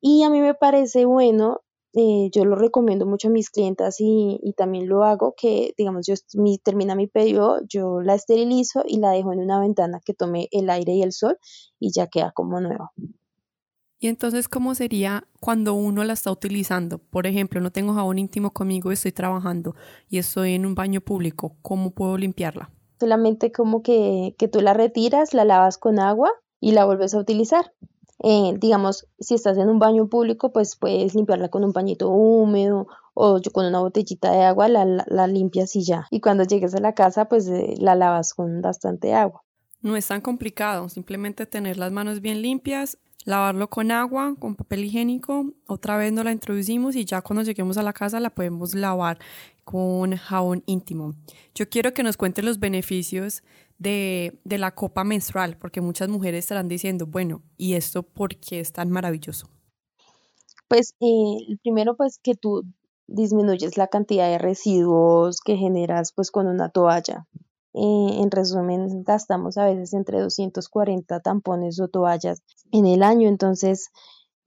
Y 0.00 0.22
a 0.22 0.30
mí 0.30 0.40
me 0.40 0.54
parece 0.54 1.04
bueno, 1.04 1.60
eh, 1.92 2.30
yo 2.32 2.44
lo 2.44 2.54
recomiendo 2.54 3.04
mucho 3.04 3.28
a 3.28 3.30
mis 3.32 3.50
clientas 3.50 3.96
y, 3.98 4.38
también 4.56 4.88
lo 4.88 5.02
hago, 5.04 5.34
que 5.36 5.74
digamos, 5.76 6.06
yo 6.06 6.14
mi, 6.34 6.58
termina 6.58 6.94
mi 6.94 7.08
periodo, 7.08 7.60
yo 7.68 8.00
la 8.00 8.14
esterilizo 8.14 8.84
y 8.86 8.98
la 8.98 9.10
dejo 9.10 9.32
en 9.32 9.40
una 9.40 9.60
ventana 9.60 10.00
que 10.04 10.14
tome 10.14 10.48
el 10.52 10.70
aire 10.70 10.92
y 10.92 11.02
el 11.02 11.12
sol 11.12 11.38
y 11.78 11.92
ya 11.92 12.06
queda 12.06 12.30
como 12.32 12.60
nueva. 12.60 12.92
Y 13.98 14.08
entonces, 14.08 14.48
¿cómo 14.48 14.74
sería 14.74 15.24
cuando 15.40 15.74
uno 15.74 16.04
la 16.04 16.14
está 16.14 16.30
utilizando? 16.30 16.98
Por 16.98 17.26
ejemplo, 17.26 17.60
no 17.60 17.70
tengo 17.70 17.92
jabón 17.92 18.18
íntimo 18.18 18.50
conmigo, 18.52 18.92
estoy 18.92 19.12
trabajando 19.12 19.74
y 20.08 20.18
estoy 20.18 20.54
en 20.54 20.64
un 20.64 20.74
baño 20.74 21.00
público. 21.00 21.56
¿Cómo 21.60 21.90
puedo 21.90 22.16
limpiarla? 22.16 22.70
Solamente 22.98 23.52
como 23.52 23.82
que, 23.82 24.34
que 24.38 24.48
tú 24.48 24.60
la 24.60 24.74
retiras, 24.74 25.34
la 25.34 25.44
lavas 25.44 25.76
con 25.76 25.98
agua 25.98 26.30
y 26.60 26.72
la 26.72 26.84
vuelves 26.86 27.14
a 27.14 27.18
utilizar. 27.18 27.72
Eh, 28.22 28.54
digamos, 28.58 29.06
si 29.18 29.34
estás 29.34 29.56
en 29.56 29.68
un 29.68 29.78
baño 29.78 30.08
público, 30.08 30.52
pues 30.52 30.76
puedes 30.76 31.14
limpiarla 31.14 31.48
con 31.48 31.64
un 31.64 31.72
pañito 31.72 32.10
húmedo 32.10 32.86
o 33.14 33.40
con 33.52 33.66
una 33.66 33.80
botellita 33.80 34.30
de 34.30 34.42
agua, 34.42 34.68
la, 34.68 35.04
la, 35.06 35.26
limpias 35.26 35.74
y 35.76 35.84
ya. 35.84 36.06
Y 36.10 36.20
cuando 36.20 36.44
llegues 36.44 36.74
a 36.74 36.80
la 36.80 36.94
casa, 36.94 37.26
pues 37.26 37.48
eh, 37.48 37.74
la 37.78 37.94
lavas 37.94 38.34
con 38.34 38.60
bastante 38.60 39.14
agua. 39.14 39.42
No 39.82 39.96
es 39.96 40.06
tan 40.06 40.20
complicado, 40.20 40.88
simplemente 40.90 41.46
tener 41.46 41.78
las 41.78 41.90
manos 41.92 42.20
bien 42.20 42.42
limpias, 42.42 42.98
lavarlo 43.24 43.68
con 43.70 43.90
agua, 43.90 44.34
con 44.38 44.54
papel 44.54 44.84
higiénico, 44.84 45.46
otra 45.66 45.96
vez 45.96 46.12
nos 46.12 46.24
la 46.24 46.32
introducimos 46.32 46.96
y 46.96 47.06
ya 47.06 47.22
cuando 47.22 47.42
lleguemos 47.42 47.78
a 47.78 47.82
la 47.82 47.94
casa 47.94 48.20
la 48.20 48.30
podemos 48.30 48.74
lavar 48.74 49.18
con 49.70 50.16
jabón 50.16 50.64
íntimo. 50.66 51.14
Yo 51.54 51.68
quiero 51.68 51.94
que 51.94 52.02
nos 52.02 52.16
cuente 52.16 52.42
los 52.42 52.58
beneficios 52.58 53.44
de, 53.78 54.40
la 54.44 54.74
copa 54.74 55.04
menstrual, 55.04 55.56
porque 55.58 55.80
muchas 55.80 56.08
mujeres 56.08 56.40
estarán 56.40 56.66
diciendo, 56.66 57.06
bueno, 57.06 57.44
¿y 57.56 57.74
esto 57.74 58.02
por 58.02 58.34
qué 58.34 58.58
es 58.58 58.72
tan 58.72 58.90
maravilloso? 58.90 59.48
Pues 60.66 60.96
eh, 61.00 61.56
primero 61.62 61.96
pues 61.96 62.18
que 62.20 62.34
tú 62.34 62.64
disminuyes 63.06 63.76
la 63.76 63.86
cantidad 63.86 64.28
de 64.28 64.38
residuos 64.38 65.40
que 65.40 65.56
generas 65.56 66.12
pues 66.16 66.32
con 66.32 66.48
una 66.48 66.70
toalla. 66.70 67.28
Eh, 67.72 68.18
en 68.20 68.28
resumen, 68.32 69.04
gastamos 69.04 69.56
a 69.56 69.66
veces 69.66 69.94
entre 69.94 70.18
240 70.18 71.20
tampones 71.20 71.78
o 71.78 71.86
toallas 71.86 72.42
en 72.72 72.86
el 72.86 73.04
año, 73.04 73.28
entonces, 73.28 73.90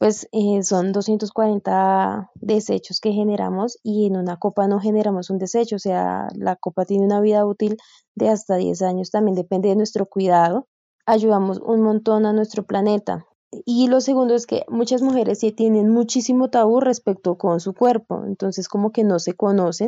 pues 0.03 0.27
eh, 0.33 0.61
son 0.63 0.91
240 0.91 2.29
desechos 2.35 2.99
que 2.99 3.13
generamos 3.13 3.79
y 3.83 4.05
en 4.05 4.17
una 4.17 4.35
copa 4.35 4.67
no 4.67 4.81
generamos 4.81 5.29
un 5.29 5.37
desecho, 5.37 5.77
o 5.77 5.79
sea, 5.79 6.27
la 6.35 6.57
copa 6.57 6.83
tiene 6.83 7.05
una 7.05 7.21
vida 7.21 7.45
útil 7.45 7.77
de 8.13 8.27
hasta 8.27 8.57
10 8.57 8.81
años, 8.81 9.11
también 9.11 9.35
depende 9.35 9.69
de 9.69 9.77
nuestro 9.77 10.05
cuidado. 10.05 10.67
Ayudamos 11.05 11.61
un 11.63 11.83
montón 11.83 12.25
a 12.25 12.33
nuestro 12.33 12.65
planeta. 12.65 13.25
Y 13.65 13.87
lo 13.87 14.01
segundo 14.01 14.35
es 14.35 14.45
que 14.45 14.65
muchas 14.67 15.01
mujeres 15.01 15.39
sí 15.39 15.53
tienen 15.53 15.89
muchísimo 15.89 16.49
tabú 16.49 16.81
respecto 16.81 17.37
con 17.37 17.61
su 17.61 17.73
cuerpo, 17.73 18.25
entonces 18.25 18.67
como 18.67 18.91
que 18.91 19.05
no 19.05 19.19
se 19.19 19.35
conocen 19.35 19.87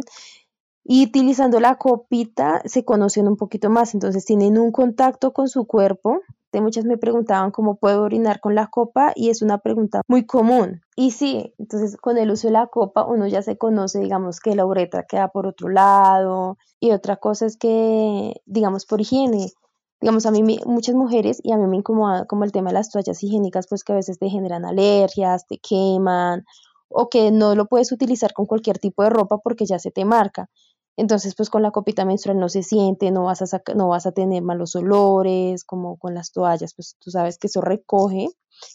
y 0.87 1.03
utilizando 1.03 1.59
la 1.59 1.77
copita 1.77 2.61
se 2.63 2.85
conocen 2.85 3.27
un 3.27 3.35
poquito 3.35 3.71
más, 3.71 3.95
entonces 3.95 4.23
tienen 4.23 4.59
un 4.59 4.71
contacto 4.71 5.33
con 5.33 5.49
su 5.49 5.65
cuerpo. 5.65 6.21
De 6.55 6.61
muchas 6.61 6.85
me 6.85 6.97
preguntaban 6.97 7.51
cómo 7.51 7.75
puedo 7.75 8.03
orinar 8.03 8.39
con 8.39 8.55
la 8.55 8.67
copa 8.67 9.11
y 9.13 9.29
es 9.29 9.41
una 9.41 9.57
pregunta 9.57 10.01
muy 10.07 10.25
común. 10.25 10.79
Y 10.95 11.11
sí, 11.11 11.53
entonces 11.57 11.97
con 11.97 12.17
el 12.17 12.31
uso 12.31 12.47
de 12.47 12.53
la 12.53 12.67
copa 12.67 13.03
uno 13.03 13.27
ya 13.27 13.41
se 13.41 13.57
conoce, 13.57 13.99
digamos 13.99 14.39
que 14.39 14.55
la 14.55 14.65
uretra 14.65 15.03
queda 15.03 15.27
por 15.27 15.47
otro 15.47 15.67
lado 15.67 16.57
y 16.79 16.91
otra 16.91 17.17
cosa 17.17 17.45
es 17.45 17.57
que, 17.57 18.41
digamos, 18.45 18.85
por 18.85 19.01
higiene, 19.01 19.51
digamos, 19.99 20.25
a 20.25 20.31
mí 20.31 20.43
muchas 20.65 20.95
mujeres 20.95 21.41
y 21.43 21.51
a 21.51 21.57
mí 21.57 21.67
me 21.67 21.75
incomoda 21.75 22.23
como 22.25 22.45
el 22.45 22.53
tema 22.53 22.69
de 22.69 22.75
las 22.75 22.89
toallas 22.89 23.21
higiénicas, 23.21 23.67
pues 23.67 23.83
que 23.83 23.91
a 23.91 23.97
veces 23.97 24.17
te 24.17 24.29
generan 24.29 24.63
alergias, 24.63 25.45
te 25.47 25.57
queman 25.57 26.45
o 26.87 27.09
que 27.09 27.31
no 27.31 27.53
lo 27.55 27.65
puedes 27.65 27.91
utilizar 27.91 28.31
con 28.31 28.45
cualquier 28.45 28.79
tipo 28.79 29.03
de 29.03 29.09
ropa 29.09 29.39
porque 29.39 29.65
ya 29.65 29.77
se 29.77 29.91
te 29.91 30.05
marca. 30.05 30.49
Entonces, 30.97 31.35
pues 31.35 31.49
con 31.49 31.61
la 31.61 31.71
copita 31.71 32.05
menstrual 32.05 32.39
no 32.39 32.47
se 32.49 32.63
siente, 32.63 33.11
no 33.11 33.25
vas 33.25 33.41
a 33.41 33.61
no 33.75 33.89
vas 33.89 34.05
a 34.05 34.13
tener 34.13 34.43
malos 34.43 34.75
olores, 34.75 35.65
como 35.65 35.97
con 35.97 36.13
las 36.13 36.31
toallas, 36.31 36.73
pues 36.73 36.95
tú 36.99 37.11
sabes 37.11 37.37
que 37.37 37.47
eso 37.47 37.61
recoge, 37.61 38.27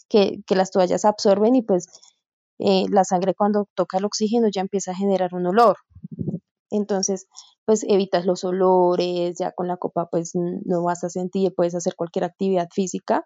que, 0.09 0.43
las 0.49 0.71
toallas 0.71 1.05
absorben 1.05 1.55
y 1.55 1.63
pues 1.63 1.87
eh, 2.59 2.85
la 2.89 3.03
sangre 3.05 3.33
cuando 3.33 3.67
toca 3.75 3.97
el 3.97 4.05
oxígeno 4.05 4.47
ya 4.53 4.61
empieza 4.61 4.91
a 4.91 4.95
generar 4.95 5.33
un 5.33 5.47
olor. 5.47 5.77
Entonces, 6.69 7.27
pues 7.65 7.83
evitas 7.87 8.25
los 8.25 8.43
olores, 8.43 9.37
ya 9.39 9.51
con 9.51 9.67
la 9.67 9.77
copa 9.77 10.07
pues 10.09 10.31
no 10.35 10.83
vas 10.83 11.03
a 11.03 11.09
sentir, 11.09 11.53
puedes 11.55 11.75
hacer 11.75 11.95
cualquier 11.95 12.25
actividad 12.25 12.69
física 12.71 13.25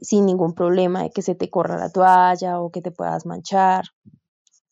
sin 0.00 0.26
ningún 0.26 0.54
problema 0.54 1.02
de 1.02 1.10
que 1.10 1.22
se 1.22 1.34
te 1.34 1.50
corra 1.50 1.78
la 1.78 1.90
toalla 1.90 2.60
o 2.60 2.70
que 2.70 2.82
te 2.82 2.90
puedas 2.90 3.26
manchar. 3.26 3.84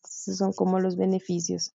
Esos 0.03 0.37
son 0.37 0.53
como 0.53 0.79
los 0.79 0.97
beneficios. 0.97 1.73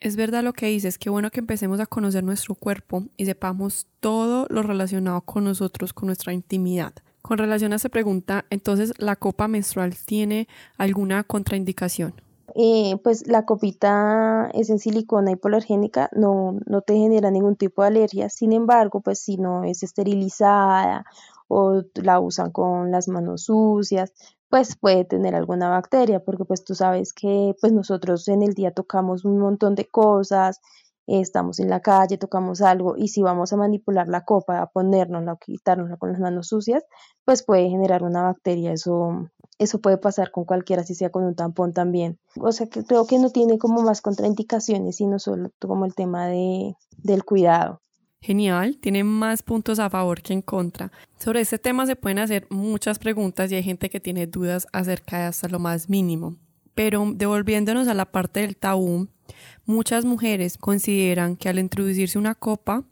Es 0.00 0.16
verdad 0.16 0.42
lo 0.42 0.54
que 0.54 0.64
dices, 0.64 0.96
qué 0.96 1.10
bueno 1.10 1.30
que 1.30 1.40
empecemos 1.40 1.78
a 1.78 1.84
conocer 1.84 2.24
nuestro 2.24 2.54
cuerpo 2.54 3.04
y 3.18 3.26
sepamos 3.26 3.86
todo 4.00 4.46
lo 4.48 4.62
relacionado 4.62 5.20
con 5.20 5.44
nosotros, 5.44 5.92
con 5.92 6.06
nuestra 6.06 6.32
intimidad. 6.32 6.94
Con 7.20 7.36
relación 7.36 7.74
a 7.74 7.76
esa 7.76 7.90
pregunta, 7.90 8.46
entonces, 8.48 8.94
¿la 8.96 9.14
copa 9.14 9.46
menstrual 9.46 9.94
tiene 9.94 10.48
alguna 10.78 11.22
contraindicación? 11.22 12.14
Eh, 12.54 12.96
pues 13.04 13.26
la 13.28 13.44
copita 13.44 14.50
es 14.54 14.70
en 14.70 14.78
silicona 14.78 15.32
hipoalergénica, 15.32 16.08
no, 16.12 16.58
no 16.64 16.80
te 16.80 16.94
genera 16.94 17.30
ningún 17.30 17.56
tipo 17.56 17.82
de 17.82 17.88
alergia, 17.88 18.30
sin 18.30 18.54
embargo, 18.54 19.02
pues 19.02 19.18
si 19.18 19.36
no 19.36 19.64
es 19.64 19.82
esterilizada 19.82 21.04
o 21.46 21.82
la 21.96 22.20
usan 22.20 22.52
con 22.52 22.90
las 22.90 23.06
manos 23.06 23.42
sucias, 23.44 24.14
pues 24.50 24.76
puede 24.76 25.04
tener 25.04 25.34
alguna 25.34 25.70
bacteria, 25.70 26.20
porque 26.20 26.44
pues 26.44 26.64
tú 26.64 26.74
sabes 26.74 27.12
que 27.12 27.54
pues 27.60 27.72
nosotros 27.72 28.26
en 28.28 28.42
el 28.42 28.54
día 28.54 28.72
tocamos 28.72 29.24
un 29.24 29.38
montón 29.38 29.76
de 29.76 29.86
cosas, 29.86 30.60
estamos 31.06 31.58
en 31.60 31.70
la 31.70 31.80
calle, 31.80 32.18
tocamos 32.18 32.60
algo 32.60 32.96
y 32.96 33.08
si 33.08 33.22
vamos 33.22 33.52
a 33.52 33.56
manipular 33.56 34.08
la 34.08 34.24
copa, 34.24 34.60
a 34.60 34.66
ponérnosla 34.66 35.34
o 35.34 35.38
quitárnosla 35.38 35.96
con 35.96 36.12
las 36.12 36.20
manos 36.20 36.48
sucias, 36.48 36.84
pues 37.24 37.42
puede 37.44 37.68
generar 37.68 38.02
una 38.02 38.22
bacteria, 38.22 38.72
eso, 38.72 39.30
eso 39.58 39.80
puede 39.80 39.98
pasar 39.98 40.30
con 40.32 40.44
cualquiera, 40.44 40.84
si 40.84 40.94
sea 40.94 41.10
con 41.10 41.24
un 41.24 41.34
tampón 41.34 41.72
también. 41.72 42.18
O 42.40 42.52
sea 42.52 42.66
que 42.66 42.84
creo 42.84 43.06
que 43.06 43.18
no 43.18 43.30
tiene 43.30 43.58
como 43.58 43.82
más 43.82 44.00
contraindicaciones, 44.02 44.96
sino 44.96 45.18
solo 45.18 45.50
como 45.60 45.84
el 45.84 45.94
tema 45.94 46.26
de, 46.26 46.74
del 46.98 47.24
cuidado. 47.24 47.80
Genial, 48.22 48.76
tiene 48.78 49.02
más 49.02 49.42
puntos 49.42 49.78
a 49.78 49.88
favor 49.88 50.20
que 50.20 50.34
en 50.34 50.42
contra. 50.42 50.92
Sobre 51.18 51.40
este 51.40 51.58
tema 51.58 51.86
se 51.86 51.96
pueden 51.96 52.18
hacer 52.18 52.46
muchas 52.50 52.98
preguntas 52.98 53.50
y 53.50 53.54
hay 53.54 53.62
gente 53.62 53.88
que 53.88 53.98
tiene 53.98 54.26
dudas 54.26 54.66
acerca 54.74 55.20
de 55.20 55.24
hasta 55.24 55.48
lo 55.48 55.58
más 55.58 55.88
mínimo. 55.88 56.36
Pero 56.74 57.02
devolviéndonos 57.14 57.88
a 57.88 57.94
la 57.94 58.12
parte 58.12 58.40
del 58.40 58.58
tabú, 58.58 59.08
muchas 59.64 60.04
mujeres 60.04 60.58
consideran 60.58 61.34
que 61.36 61.48
al 61.48 61.58
introducirse 61.58 62.18
una 62.18 62.34
copa 62.34 62.84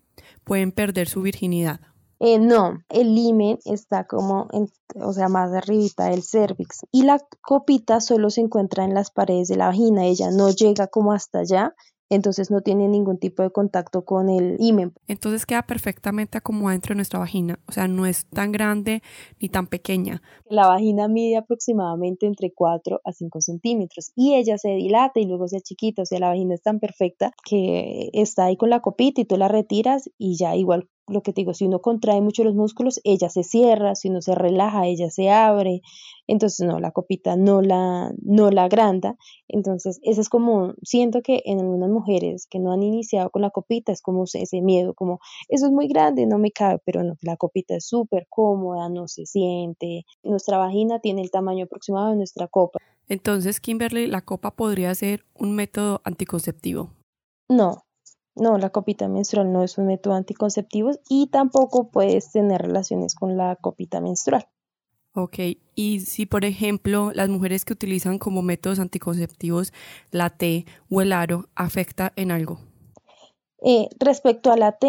pueden 0.43 0.71
perder 0.71 1.07
su 1.07 1.21
virginidad. 1.21 1.79
Eh, 2.19 2.39
no, 2.39 2.83
el 2.89 3.13
limen 3.13 3.59
está 3.65 4.05
como, 4.05 4.49
o 4.95 5.13
sea, 5.13 5.29
más 5.29 5.53
arribita 5.53 6.05
del 6.05 6.23
cervix 6.23 6.85
y 6.91 7.03
la 7.03 7.23
copita 7.41 8.01
solo 8.01 8.31
se 8.31 8.41
encuentra 8.41 8.83
en 8.83 8.95
las 8.95 9.11
paredes 9.11 9.47
de 9.47 9.57
la 9.57 9.67
vagina, 9.67 10.05
ella 10.05 10.31
no 10.31 10.49
llega 10.49 10.87
como 10.87 11.13
hasta 11.13 11.39
allá 11.39 11.75
entonces 12.09 12.51
no 12.51 12.61
tiene 12.61 12.87
ningún 12.87 13.17
tipo 13.17 13.43
de 13.43 13.51
contacto 13.51 14.03
con 14.03 14.29
el 14.29 14.57
himen. 14.59 14.93
Entonces 15.07 15.45
queda 15.45 15.63
perfectamente 15.63 16.37
acomodada 16.37 16.73
dentro 16.73 16.93
de 16.93 16.97
nuestra 16.97 17.19
vagina, 17.19 17.59
o 17.67 17.71
sea, 17.71 17.87
no 17.87 18.05
es 18.05 18.25
tan 18.27 18.51
grande 18.51 19.01
ni 19.39 19.49
tan 19.49 19.67
pequeña. 19.67 20.21
La 20.49 20.67
vagina 20.67 21.07
mide 21.07 21.37
aproximadamente 21.37 22.25
entre 22.25 22.51
4 22.51 23.01
a 23.03 23.11
5 23.11 23.41
centímetros 23.41 24.11
y 24.15 24.35
ella 24.35 24.57
se 24.57 24.69
dilata 24.69 25.19
y 25.19 25.25
luego 25.25 25.47
se 25.47 25.61
chiquita, 25.61 26.01
o 26.01 26.05
sea, 26.05 26.19
la 26.19 26.29
vagina 26.29 26.55
es 26.55 26.61
tan 26.61 26.79
perfecta 26.79 27.31
que 27.45 28.09
está 28.13 28.45
ahí 28.45 28.57
con 28.57 28.69
la 28.69 28.81
copita 28.81 29.21
y 29.21 29.25
tú 29.25 29.37
la 29.37 29.47
retiras 29.47 30.09
y 30.17 30.37
ya 30.37 30.55
igual 30.55 30.87
lo 31.09 31.21
que 31.21 31.33
te 31.33 31.41
digo, 31.41 31.53
si 31.53 31.65
uno 31.65 31.79
contrae 31.79 32.21
mucho 32.21 32.43
los 32.43 32.55
músculos, 32.55 32.99
ella 33.03 33.29
se 33.29 33.43
cierra, 33.43 33.95
si 33.95 34.09
uno 34.09 34.21
se 34.21 34.35
relaja, 34.35 34.87
ella 34.87 35.09
se 35.09 35.29
abre, 35.29 35.81
entonces 36.27 36.65
no, 36.65 36.79
la 36.79 36.91
copita 36.91 37.35
no 37.35 37.61
la, 37.61 38.11
no 38.21 38.51
la 38.51 38.65
agranda, 38.65 39.15
entonces 39.47 39.99
eso 40.03 40.21
es 40.21 40.29
como, 40.29 40.73
siento 40.83 41.21
que 41.21 41.41
en 41.45 41.59
algunas 41.59 41.89
mujeres 41.89 42.47
que 42.49 42.59
no 42.59 42.71
han 42.71 42.83
iniciado 42.83 43.29
con 43.29 43.41
la 43.41 43.49
copita 43.49 43.91
es 43.91 44.01
como 44.01 44.23
ese 44.23 44.61
miedo, 44.61 44.93
como 44.93 45.19
eso 45.47 45.65
es 45.65 45.71
muy 45.71 45.87
grande, 45.87 46.25
no 46.25 46.37
me 46.37 46.51
cabe, 46.51 46.79
pero 46.85 47.03
no, 47.03 47.15
la 47.21 47.37
copita 47.37 47.75
es 47.75 47.87
súper 47.87 48.27
cómoda, 48.29 48.89
no 48.89 49.07
se 49.07 49.25
siente, 49.25 50.05
nuestra 50.23 50.57
vagina 50.57 50.99
tiene 50.99 51.21
el 51.21 51.31
tamaño 51.31 51.65
aproximado 51.65 52.11
de 52.11 52.17
nuestra 52.17 52.47
copa. 52.47 52.79
Entonces, 53.07 53.59
Kimberly, 53.59 54.05
¿la 54.05 54.21
copa 54.21 54.51
podría 54.51 54.93
ser 54.93 55.25
un 55.33 55.55
método 55.55 56.01
anticonceptivo? 56.03 56.91
No, 57.49 57.83
no, 58.39 58.57
la 58.57 58.69
copita 58.69 59.07
menstrual 59.07 59.51
no 59.51 59.63
es 59.63 59.77
un 59.77 59.87
método 59.87 60.15
anticonceptivo 60.15 60.91
y 61.09 61.27
tampoco 61.27 61.89
puedes 61.89 62.31
tener 62.31 62.61
relaciones 62.61 63.15
con 63.15 63.37
la 63.37 63.55
copita 63.55 64.01
menstrual. 64.01 64.47
Ok, 65.13 65.39
y 65.75 66.01
si 66.01 66.25
por 66.25 66.45
ejemplo 66.45 67.11
las 67.13 67.29
mujeres 67.29 67.65
que 67.65 67.73
utilizan 67.73 68.19
como 68.19 68.41
métodos 68.41 68.79
anticonceptivos 68.79 69.73
la 70.11 70.29
T 70.29 70.65
o 70.89 71.01
el 71.01 71.13
aro 71.13 71.49
afecta 71.55 72.13
en 72.15 72.31
algo. 72.31 72.68
Eh, 73.61 73.89
respecto 73.99 74.51
a 74.51 74.57
la 74.57 74.73
T, 74.73 74.87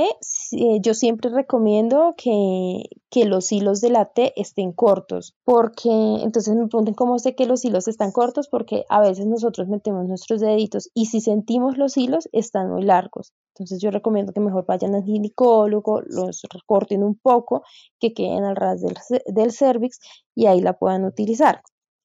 eh, 0.53 0.79
yo 0.81 0.95
siempre 0.95 1.29
recomiendo 1.31 2.15
que, 2.17 2.85
que, 3.11 3.25
los 3.25 3.51
hilos 3.51 3.81
de 3.81 3.91
la 3.91 4.05
T 4.05 4.33
estén 4.41 4.73
cortos, 4.73 5.35
porque 5.45 5.91
entonces 5.91 6.55
me 6.55 6.69
preguntan 6.69 6.95
cómo 6.95 7.19
sé 7.19 7.35
que 7.35 7.47
los 7.47 7.65
hilos 7.65 7.89
están 7.89 8.13
cortos, 8.13 8.49
porque 8.49 8.85
a 8.89 9.01
veces 9.01 9.27
nosotros 9.27 9.67
metemos 9.67 10.07
nuestros 10.07 10.41
deditos 10.41 10.89
y 10.95 11.07
si 11.07 11.21
sentimos 11.21 11.79
los 11.79 11.97
hilos 11.97 12.29
están 12.33 12.71
muy 12.71 12.83
largos. 12.83 13.33
Entonces 13.55 13.81
yo 13.83 13.91
recomiendo 13.91 14.33
que 14.33 14.41
mejor 14.41 14.67
vayan 14.67 14.95
al 14.95 15.03
ginecólogo, 15.03 16.03
los 16.07 16.43
recorten 16.53 17.03
un 17.03 17.17
poco, 17.17 17.65
que 17.99 18.15
queden 18.15 18.45
al 18.45 18.55
ras 18.55 18.81
del, 18.81 18.97
del 19.27 19.51
cervix 19.51 19.99
y 20.37 20.47
ahí 20.47 20.61
la 20.61 20.79
puedan 20.79 21.05
utilizar. 21.05 21.63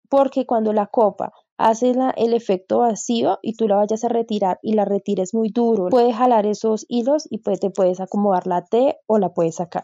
Porque 0.09 0.47
cuando 0.47 0.73
la 0.73 0.87
copa 0.87 1.31
hace 1.57 1.93
el 2.17 2.33
efecto 2.33 2.79
vacío 2.79 3.39
y 3.41 3.55
tú 3.55 3.67
la 3.67 3.75
vayas 3.75 4.03
a 4.03 4.09
retirar 4.09 4.59
y 4.61 4.73
la 4.73 4.85
retires 4.85 5.33
muy 5.33 5.49
duro, 5.49 5.87
puedes 5.89 6.15
jalar 6.15 6.45
esos 6.45 6.85
hilos 6.89 7.27
y 7.29 7.39
pues 7.39 7.59
te 7.59 7.69
puedes 7.69 7.99
acomodar 7.99 8.47
la 8.47 8.65
T 8.65 8.97
o 9.07 9.17
la 9.17 9.33
puedes 9.33 9.55
sacar. 9.55 9.83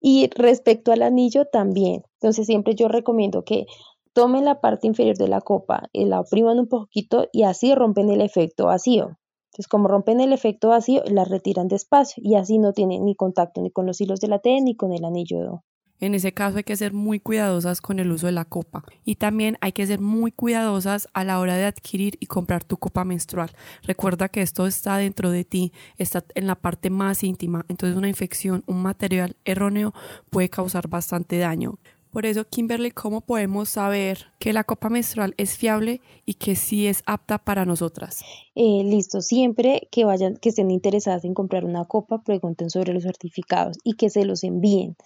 Y 0.00 0.30
respecto 0.36 0.92
al 0.92 1.02
anillo 1.02 1.46
también, 1.46 2.04
entonces 2.20 2.46
siempre 2.46 2.74
yo 2.74 2.88
recomiendo 2.88 3.44
que 3.44 3.66
tomen 4.12 4.44
la 4.44 4.60
parte 4.60 4.86
inferior 4.86 5.16
de 5.16 5.28
la 5.28 5.40
copa, 5.40 5.88
y 5.92 6.04
la 6.04 6.20
opriman 6.20 6.58
un 6.58 6.68
poquito 6.68 7.28
y 7.32 7.44
así 7.44 7.74
rompen 7.74 8.10
el 8.10 8.20
efecto 8.20 8.66
vacío. 8.66 9.16
Entonces, 9.52 9.68
como 9.68 9.88
rompen 9.88 10.20
el 10.20 10.32
efecto 10.32 10.68
vacío, 10.68 11.02
la 11.06 11.24
retiran 11.24 11.68
despacio 11.68 12.22
y 12.24 12.34
así 12.34 12.58
no 12.58 12.72
tienen 12.72 13.04
ni 13.04 13.14
contacto 13.14 13.60
ni 13.60 13.70
con 13.70 13.86
los 13.86 14.00
hilos 14.00 14.20
de 14.20 14.28
la 14.28 14.38
T 14.38 14.60
ni 14.60 14.76
con 14.76 14.92
el 14.92 15.04
anillo 15.04 15.62
en 16.00 16.14
ese 16.14 16.32
caso 16.32 16.58
hay 16.58 16.64
que 16.64 16.76
ser 16.76 16.92
muy 16.92 17.20
cuidadosas 17.20 17.80
con 17.80 17.98
el 17.98 18.10
uso 18.10 18.26
de 18.26 18.32
la 18.32 18.44
copa 18.44 18.84
y 19.04 19.16
también 19.16 19.58
hay 19.60 19.72
que 19.72 19.86
ser 19.86 20.00
muy 20.00 20.32
cuidadosas 20.32 21.08
a 21.12 21.24
la 21.24 21.40
hora 21.40 21.56
de 21.56 21.64
adquirir 21.64 22.16
y 22.20 22.26
comprar 22.26 22.64
tu 22.64 22.76
copa 22.76 23.04
menstrual. 23.04 23.50
Recuerda 23.82 24.28
que 24.28 24.42
esto 24.42 24.66
está 24.66 24.96
dentro 24.96 25.30
de 25.30 25.44
ti, 25.44 25.72
está 25.96 26.24
en 26.34 26.46
la 26.46 26.54
parte 26.54 26.90
más 26.90 27.24
íntima, 27.24 27.64
entonces 27.68 27.96
una 27.96 28.08
infección, 28.08 28.62
un 28.66 28.82
material 28.82 29.36
erróneo 29.44 29.92
puede 30.30 30.48
causar 30.48 30.88
bastante 30.88 31.38
daño. 31.38 31.78
Por 32.10 32.24
eso, 32.24 32.46
Kimberly, 32.48 32.90
¿cómo 32.90 33.20
podemos 33.20 33.68
saber 33.68 34.28
que 34.38 34.54
la 34.54 34.64
copa 34.64 34.88
menstrual 34.88 35.34
es 35.36 35.58
fiable 35.58 36.00
y 36.24 36.34
que 36.34 36.56
sí 36.56 36.86
es 36.86 37.02
apta 37.04 37.36
para 37.38 37.66
nosotras? 37.66 38.22
Eh, 38.54 38.82
listo, 38.82 39.20
siempre 39.20 39.88
que 39.92 40.06
vayan, 40.06 40.36
que 40.36 40.48
estén 40.48 40.70
interesadas 40.70 41.24
en 41.24 41.34
comprar 41.34 41.66
una 41.66 41.84
copa, 41.84 42.22
pregunten 42.22 42.70
sobre 42.70 42.94
los 42.94 43.02
certificados 43.02 43.76
y 43.84 43.94
que 43.94 44.08
se 44.08 44.24
los 44.24 44.42
envíen 44.42 44.96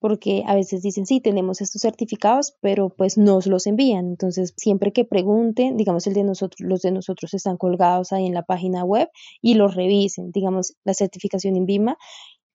porque 0.00 0.42
a 0.46 0.54
veces 0.54 0.82
dicen, 0.82 1.06
sí, 1.06 1.20
tenemos 1.20 1.60
estos 1.60 1.82
certificados, 1.82 2.56
pero 2.60 2.88
pues 2.88 3.18
nos 3.18 3.46
los 3.46 3.66
envían. 3.66 4.06
Entonces, 4.06 4.54
siempre 4.56 4.92
que 4.92 5.04
pregunten, 5.04 5.76
digamos, 5.76 6.06
el 6.06 6.14
de 6.14 6.24
nosotros, 6.24 6.60
los 6.60 6.80
de 6.80 6.90
nosotros 6.90 7.34
están 7.34 7.58
colgados 7.58 8.12
ahí 8.12 8.26
en 8.26 8.34
la 8.34 8.42
página 8.42 8.82
web 8.82 9.10
y 9.42 9.54
los 9.54 9.74
revisen. 9.74 10.32
Digamos, 10.32 10.74
la 10.84 10.94
certificación 10.94 11.54
en 11.56 11.66
BIMA, 11.66 11.98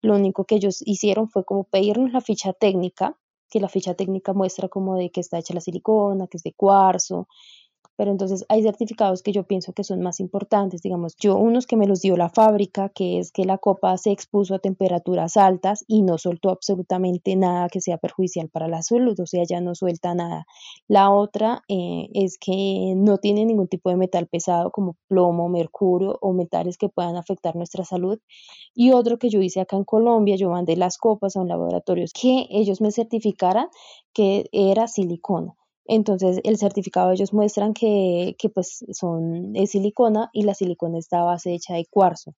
lo 0.01 0.15
único 0.15 0.45
que 0.45 0.55
ellos 0.55 0.81
hicieron 0.85 1.29
fue 1.29 1.45
como 1.45 1.65
pedirnos 1.65 2.11
la 2.11 2.21
ficha 2.21 2.51
técnica, 2.51 3.15
que 3.49 3.59
la 3.59 3.69
ficha 3.69 3.93
técnica 3.93 4.33
muestra 4.33 4.67
como 4.67 4.95
de 4.95 5.11
que 5.11 5.21
está 5.21 5.37
hecha 5.37 5.53
la 5.53 5.61
silicona, 5.61 6.27
que 6.27 6.37
es 6.37 6.43
de 6.43 6.53
cuarzo, 6.53 7.27
pero 7.95 8.11
entonces 8.11 8.45
hay 8.49 8.63
certificados 8.63 9.21
que 9.21 9.31
yo 9.31 9.43
pienso 9.43 9.73
que 9.73 9.83
son 9.83 10.01
más 10.01 10.19
importantes, 10.19 10.81
digamos, 10.81 11.15
yo 11.17 11.37
unos 11.37 11.67
que 11.67 11.77
me 11.77 11.87
los 11.87 12.01
dio 12.01 12.17
la 12.17 12.29
fábrica, 12.29 12.89
que 12.89 13.19
es 13.19 13.31
que 13.31 13.45
la 13.45 13.57
copa 13.57 13.97
se 13.97 14.11
expuso 14.11 14.55
a 14.55 14.59
temperaturas 14.59 15.37
altas 15.37 15.83
y 15.87 16.01
no 16.01 16.17
soltó 16.17 16.49
absolutamente 16.49 17.35
nada 17.35 17.69
que 17.69 17.81
sea 17.81 17.97
perjudicial 17.97 18.49
para 18.49 18.67
la 18.67 18.81
salud, 18.81 19.19
o 19.19 19.25
sea, 19.25 19.43
ya 19.43 19.61
no 19.61 19.75
suelta 19.75 20.13
nada. 20.13 20.45
La 20.87 21.11
otra 21.11 21.63
eh, 21.67 22.09
es 22.13 22.37
que 22.37 22.93
no 22.95 23.17
tiene 23.17 23.45
ningún 23.45 23.67
tipo 23.67 23.89
de 23.89 23.97
metal 23.97 24.27
pesado 24.27 24.71
como 24.71 24.95
plomo, 25.07 25.49
mercurio 25.49 26.17
o 26.21 26.33
metales 26.33 26.77
que 26.77 26.89
puedan 26.89 27.15
afectar 27.15 27.55
nuestra 27.55 27.85
salud. 27.85 28.19
Y 28.73 28.91
otro 28.91 29.17
que 29.17 29.29
yo 29.29 29.41
hice 29.41 29.61
acá 29.61 29.77
en 29.77 29.83
Colombia, 29.85 30.35
yo 30.35 30.49
mandé 30.49 30.75
las 30.75 30.97
copas 30.97 31.35
a 31.35 31.41
un 31.41 31.47
laboratorio 31.47 32.05
que 32.13 32.47
ellos 32.49 32.81
me 32.81 32.91
certificaran 32.91 33.67
que 34.13 34.49
era 34.51 34.87
silicona. 34.87 35.55
Entonces 35.85 36.39
el 36.43 36.57
certificado 36.57 37.11
ellos 37.11 37.33
muestran 37.33 37.73
que, 37.73 38.35
que 38.39 38.49
pues 38.49 38.83
son 38.91 39.53
de 39.53 39.67
silicona 39.67 40.29
y 40.33 40.43
la 40.43 40.53
silicona 40.53 40.97
está 40.97 41.21
a 41.21 41.25
base 41.25 41.53
hecha 41.53 41.75
de 41.75 41.85
cuarzo. 41.85 42.33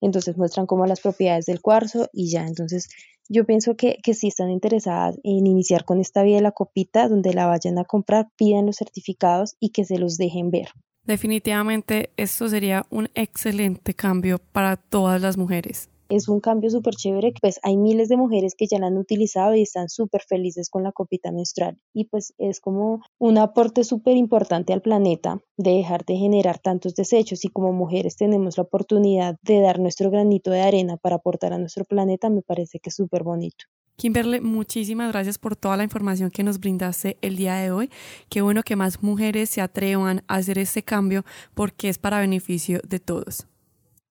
Entonces 0.00 0.36
muestran 0.36 0.66
como 0.66 0.86
las 0.86 1.00
propiedades 1.00 1.46
del 1.46 1.60
cuarzo 1.60 2.08
y 2.12 2.30
ya. 2.30 2.46
Entonces 2.46 2.88
yo 3.28 3.44
pienso 3.44 3.76
que, 3.76 3.98
que 4.02 4.14
si 4.14 4.28
están 4.28 4.50
interesadas 4.50 5.18
en 5.22 5.46
iniciar 5.46 5.84
con 5.84 6.00
esta 6.00 6.22
vía 6.22 6.36
de 6.36 6.42
la 6.42 6.52
copita, 6.52 7.08
donde 7.08 7.34
la 7.34 7.46
vayan 7.46 7.78
a 7.78 7.84
comprar, 7.84 8.28
pidan 8.36 8.66
los 8.66 8.76
certificados 8.76 9.56
y 9.60 9.70
que 9.70 9.84
se 9.84 9.98
los 9.98 10.16
dejen 10.16 10.50
ver. 10.50 10.68
Definitivamente 11.04 12.10
esto 12.16 12.48
sería 12.48 12.86
un 12.90 13.08
excelente 13.14 13.94
cambio 13.94 14.38
para 14.38 14.76
todas 14.76 15.20
las 15.20 15.36
mujeres 15.36 15.90
es 16.08 16.28
un 16.28 16.40
cambio 16.40 16.70
súper 16.70 16.94
chévere, 16.94 17.32
pues 17.40 17.60
hay 17.62 17.76
miles 17.76 18.08
de 18.08 18.16
mujeres 18.16 18.54
que 18.56 18.66
ya 18.66 18.78
la 18.78 18.86
han 18.86 18.98
utilizado 18.98 19.54
y 19.54 19.62
están 19.62 19.88
súper 19.88 20.22
felices 20.22 20.70
con 20.70 20.82
la 20.82 20.92
copita 20.92 21.32
menstrual 21.32 21.78
y 21.92 22.04
pues 22.04 22.34
es 22.38 22.60
como 22.60 23.02
un 23.18 23.38
aporte 23.38 23.84
súper 23.84 24.16
importante 24.16 24.72
al 24.72 24.82
planeta 24.82 25.40
de 25.56 25.72
dejar 25.72 26.04
de 26.04 26.16
generar 26.16 26.58
tantos 26.58 26.94
desechos 26.94 27.44
y 27.44 27.48
como 27.48 27.72
mujeres 27.72 28.16
tenemos 28.16 28.56
la 28.56 28.64
oportunidad 28.64 29.36
de 29.42 29.60
dar 29.60 29.78
nuestro 29.78 30.10
granito 30.10 30.50
de 30.50 30.60
arena 30.60 30.96
para 30.96 31.16
aportar 31.16 31.52
a 31.52 31.58
nuestro 31.58 31.84
planeta, 31.84 32.30
me 32.30 32.42
parece 32.42 32.78
que 32.78 32.90
es 32.90 32.96
súper 32.96 33.22
bonito. 33.22 33.64
Kimberly, 33.96 34.40
muchísimas 34.40 35.10
gracias 35.10 35.38
por 35.38 35.56
toda 35.56 35.76
la 35.76 35.82
información 35.82 36.30
que 36.30 36.44
nos 36.44 36.60
brindaste 36.60 37.18
el 37.20 37.34
día 37.34 37.56
de 37.56 37.72
hoy. 37.72 37.90
Qué 38.28 38.42
bueno 38.42 38.62
que 38.62 38.76
más 38.76 39.02
mujeres 39.02 39.50
se 39.50 39.60
atrevan 39.60 40.22
a 40.28 40.36
hacer 40.36 40.56
este 40.58 40.84
cambio 40.84 41.24
porque 41.54 41.88
es 41.88 41.98
para 41.98 42.20
beneficio 42.20 42.80
de 42.88 43.00
todos. 43.00 43.48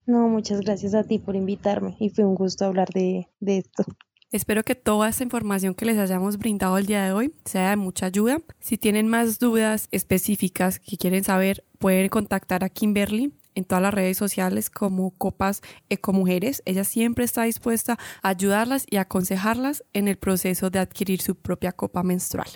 No, 0.08 0.30
muchas 0.30 0.62
gracias 0.62 0.96
a 0.96 1.04
ti 1.04 1.20
por 1.20 1.36
invitarme 1.36 1.98
y 2.00 2.10
fue 2.10 2.24
un 2.24 2.34
gusto 2.34 2.64
hablar 2.64 2.88
de, 2.94 3.28
esto. 3.42 3.84
Espero 4.32 4.64
que 4.64 4.74
toda 4.74 5.10
esta 5.10 5.24
información 5.24 5.76
que 5.76 5.86
les 5.86 5.98
hayamos 5.98 6.38
brindado 6.38 6.78
el 6.78 6.86
día 6.86 7.04
de 7.04 7.12
hoy 7.12 7.34
sea 7.44 7.72
de 7.72 7.76
mucha 7.76 8.06
ayuda. 8.06 8.40
Si 8.60 8.78
tienen 8.78 9.10
más 9.10 9.38
dudas 9.38 9.90
específicas 9.92 10.80
que 10.80 10.98
quieren 10.98 11.26
saber, 11.26 11.66
pueden 11.78 12.08
contactar 12.08 12.64
a 12.64 12.70
Kimberly 12.70 13.34
en 13.54 13.66
todas 13.66 13.82
las 13.82 13.94
redes 13.94 14.18
sociales 14.18 14.70
como 14.70 15.12
Copas 15.12 15.62
Ecomujeres. 15.90 16.64
Ella 16.66 16.86
siempre 16.86 17.26
está 17.26 17.44
dispuesta 17.44 17.98
a 18.22 18.30
ayudarlas 18.30 18.86
y 18.90 18.98
aconsejarlas 18.98 19.84
en 19.92 20.08
el 20.08 20.18
proceso 20.18 20.70
de 20.70 20.80
adquirir 20.80 21.22
su 21.22 21.36
propia 21.36 21.74
copa 21.74 22.02
menstrual. 22.02 22.48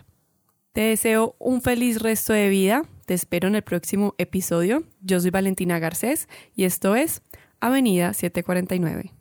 Te 0.73 0.81
deseo 0.81 1.35
un 1.37 1.61
feliz 1.61 2.01
resto 2.01 2.31
de 2.31 2.47
vida. 2.47 2.83
Te 3.05 3.13
espero 3.13 3.49
en 3.49 3.55
el 3.55 3.61
próximo 3.61 4.15
episodio. 4.17 4.83
Yo 5.01 5.19
soy 5.19 5.29
Valentina 5.29 5.79
Garcés 5.79 6.29
y 6.55 6.63
esto 6.63 6.95
es 6.95 7.21
Avenida 7.61 8.13
749. 8.13 9.20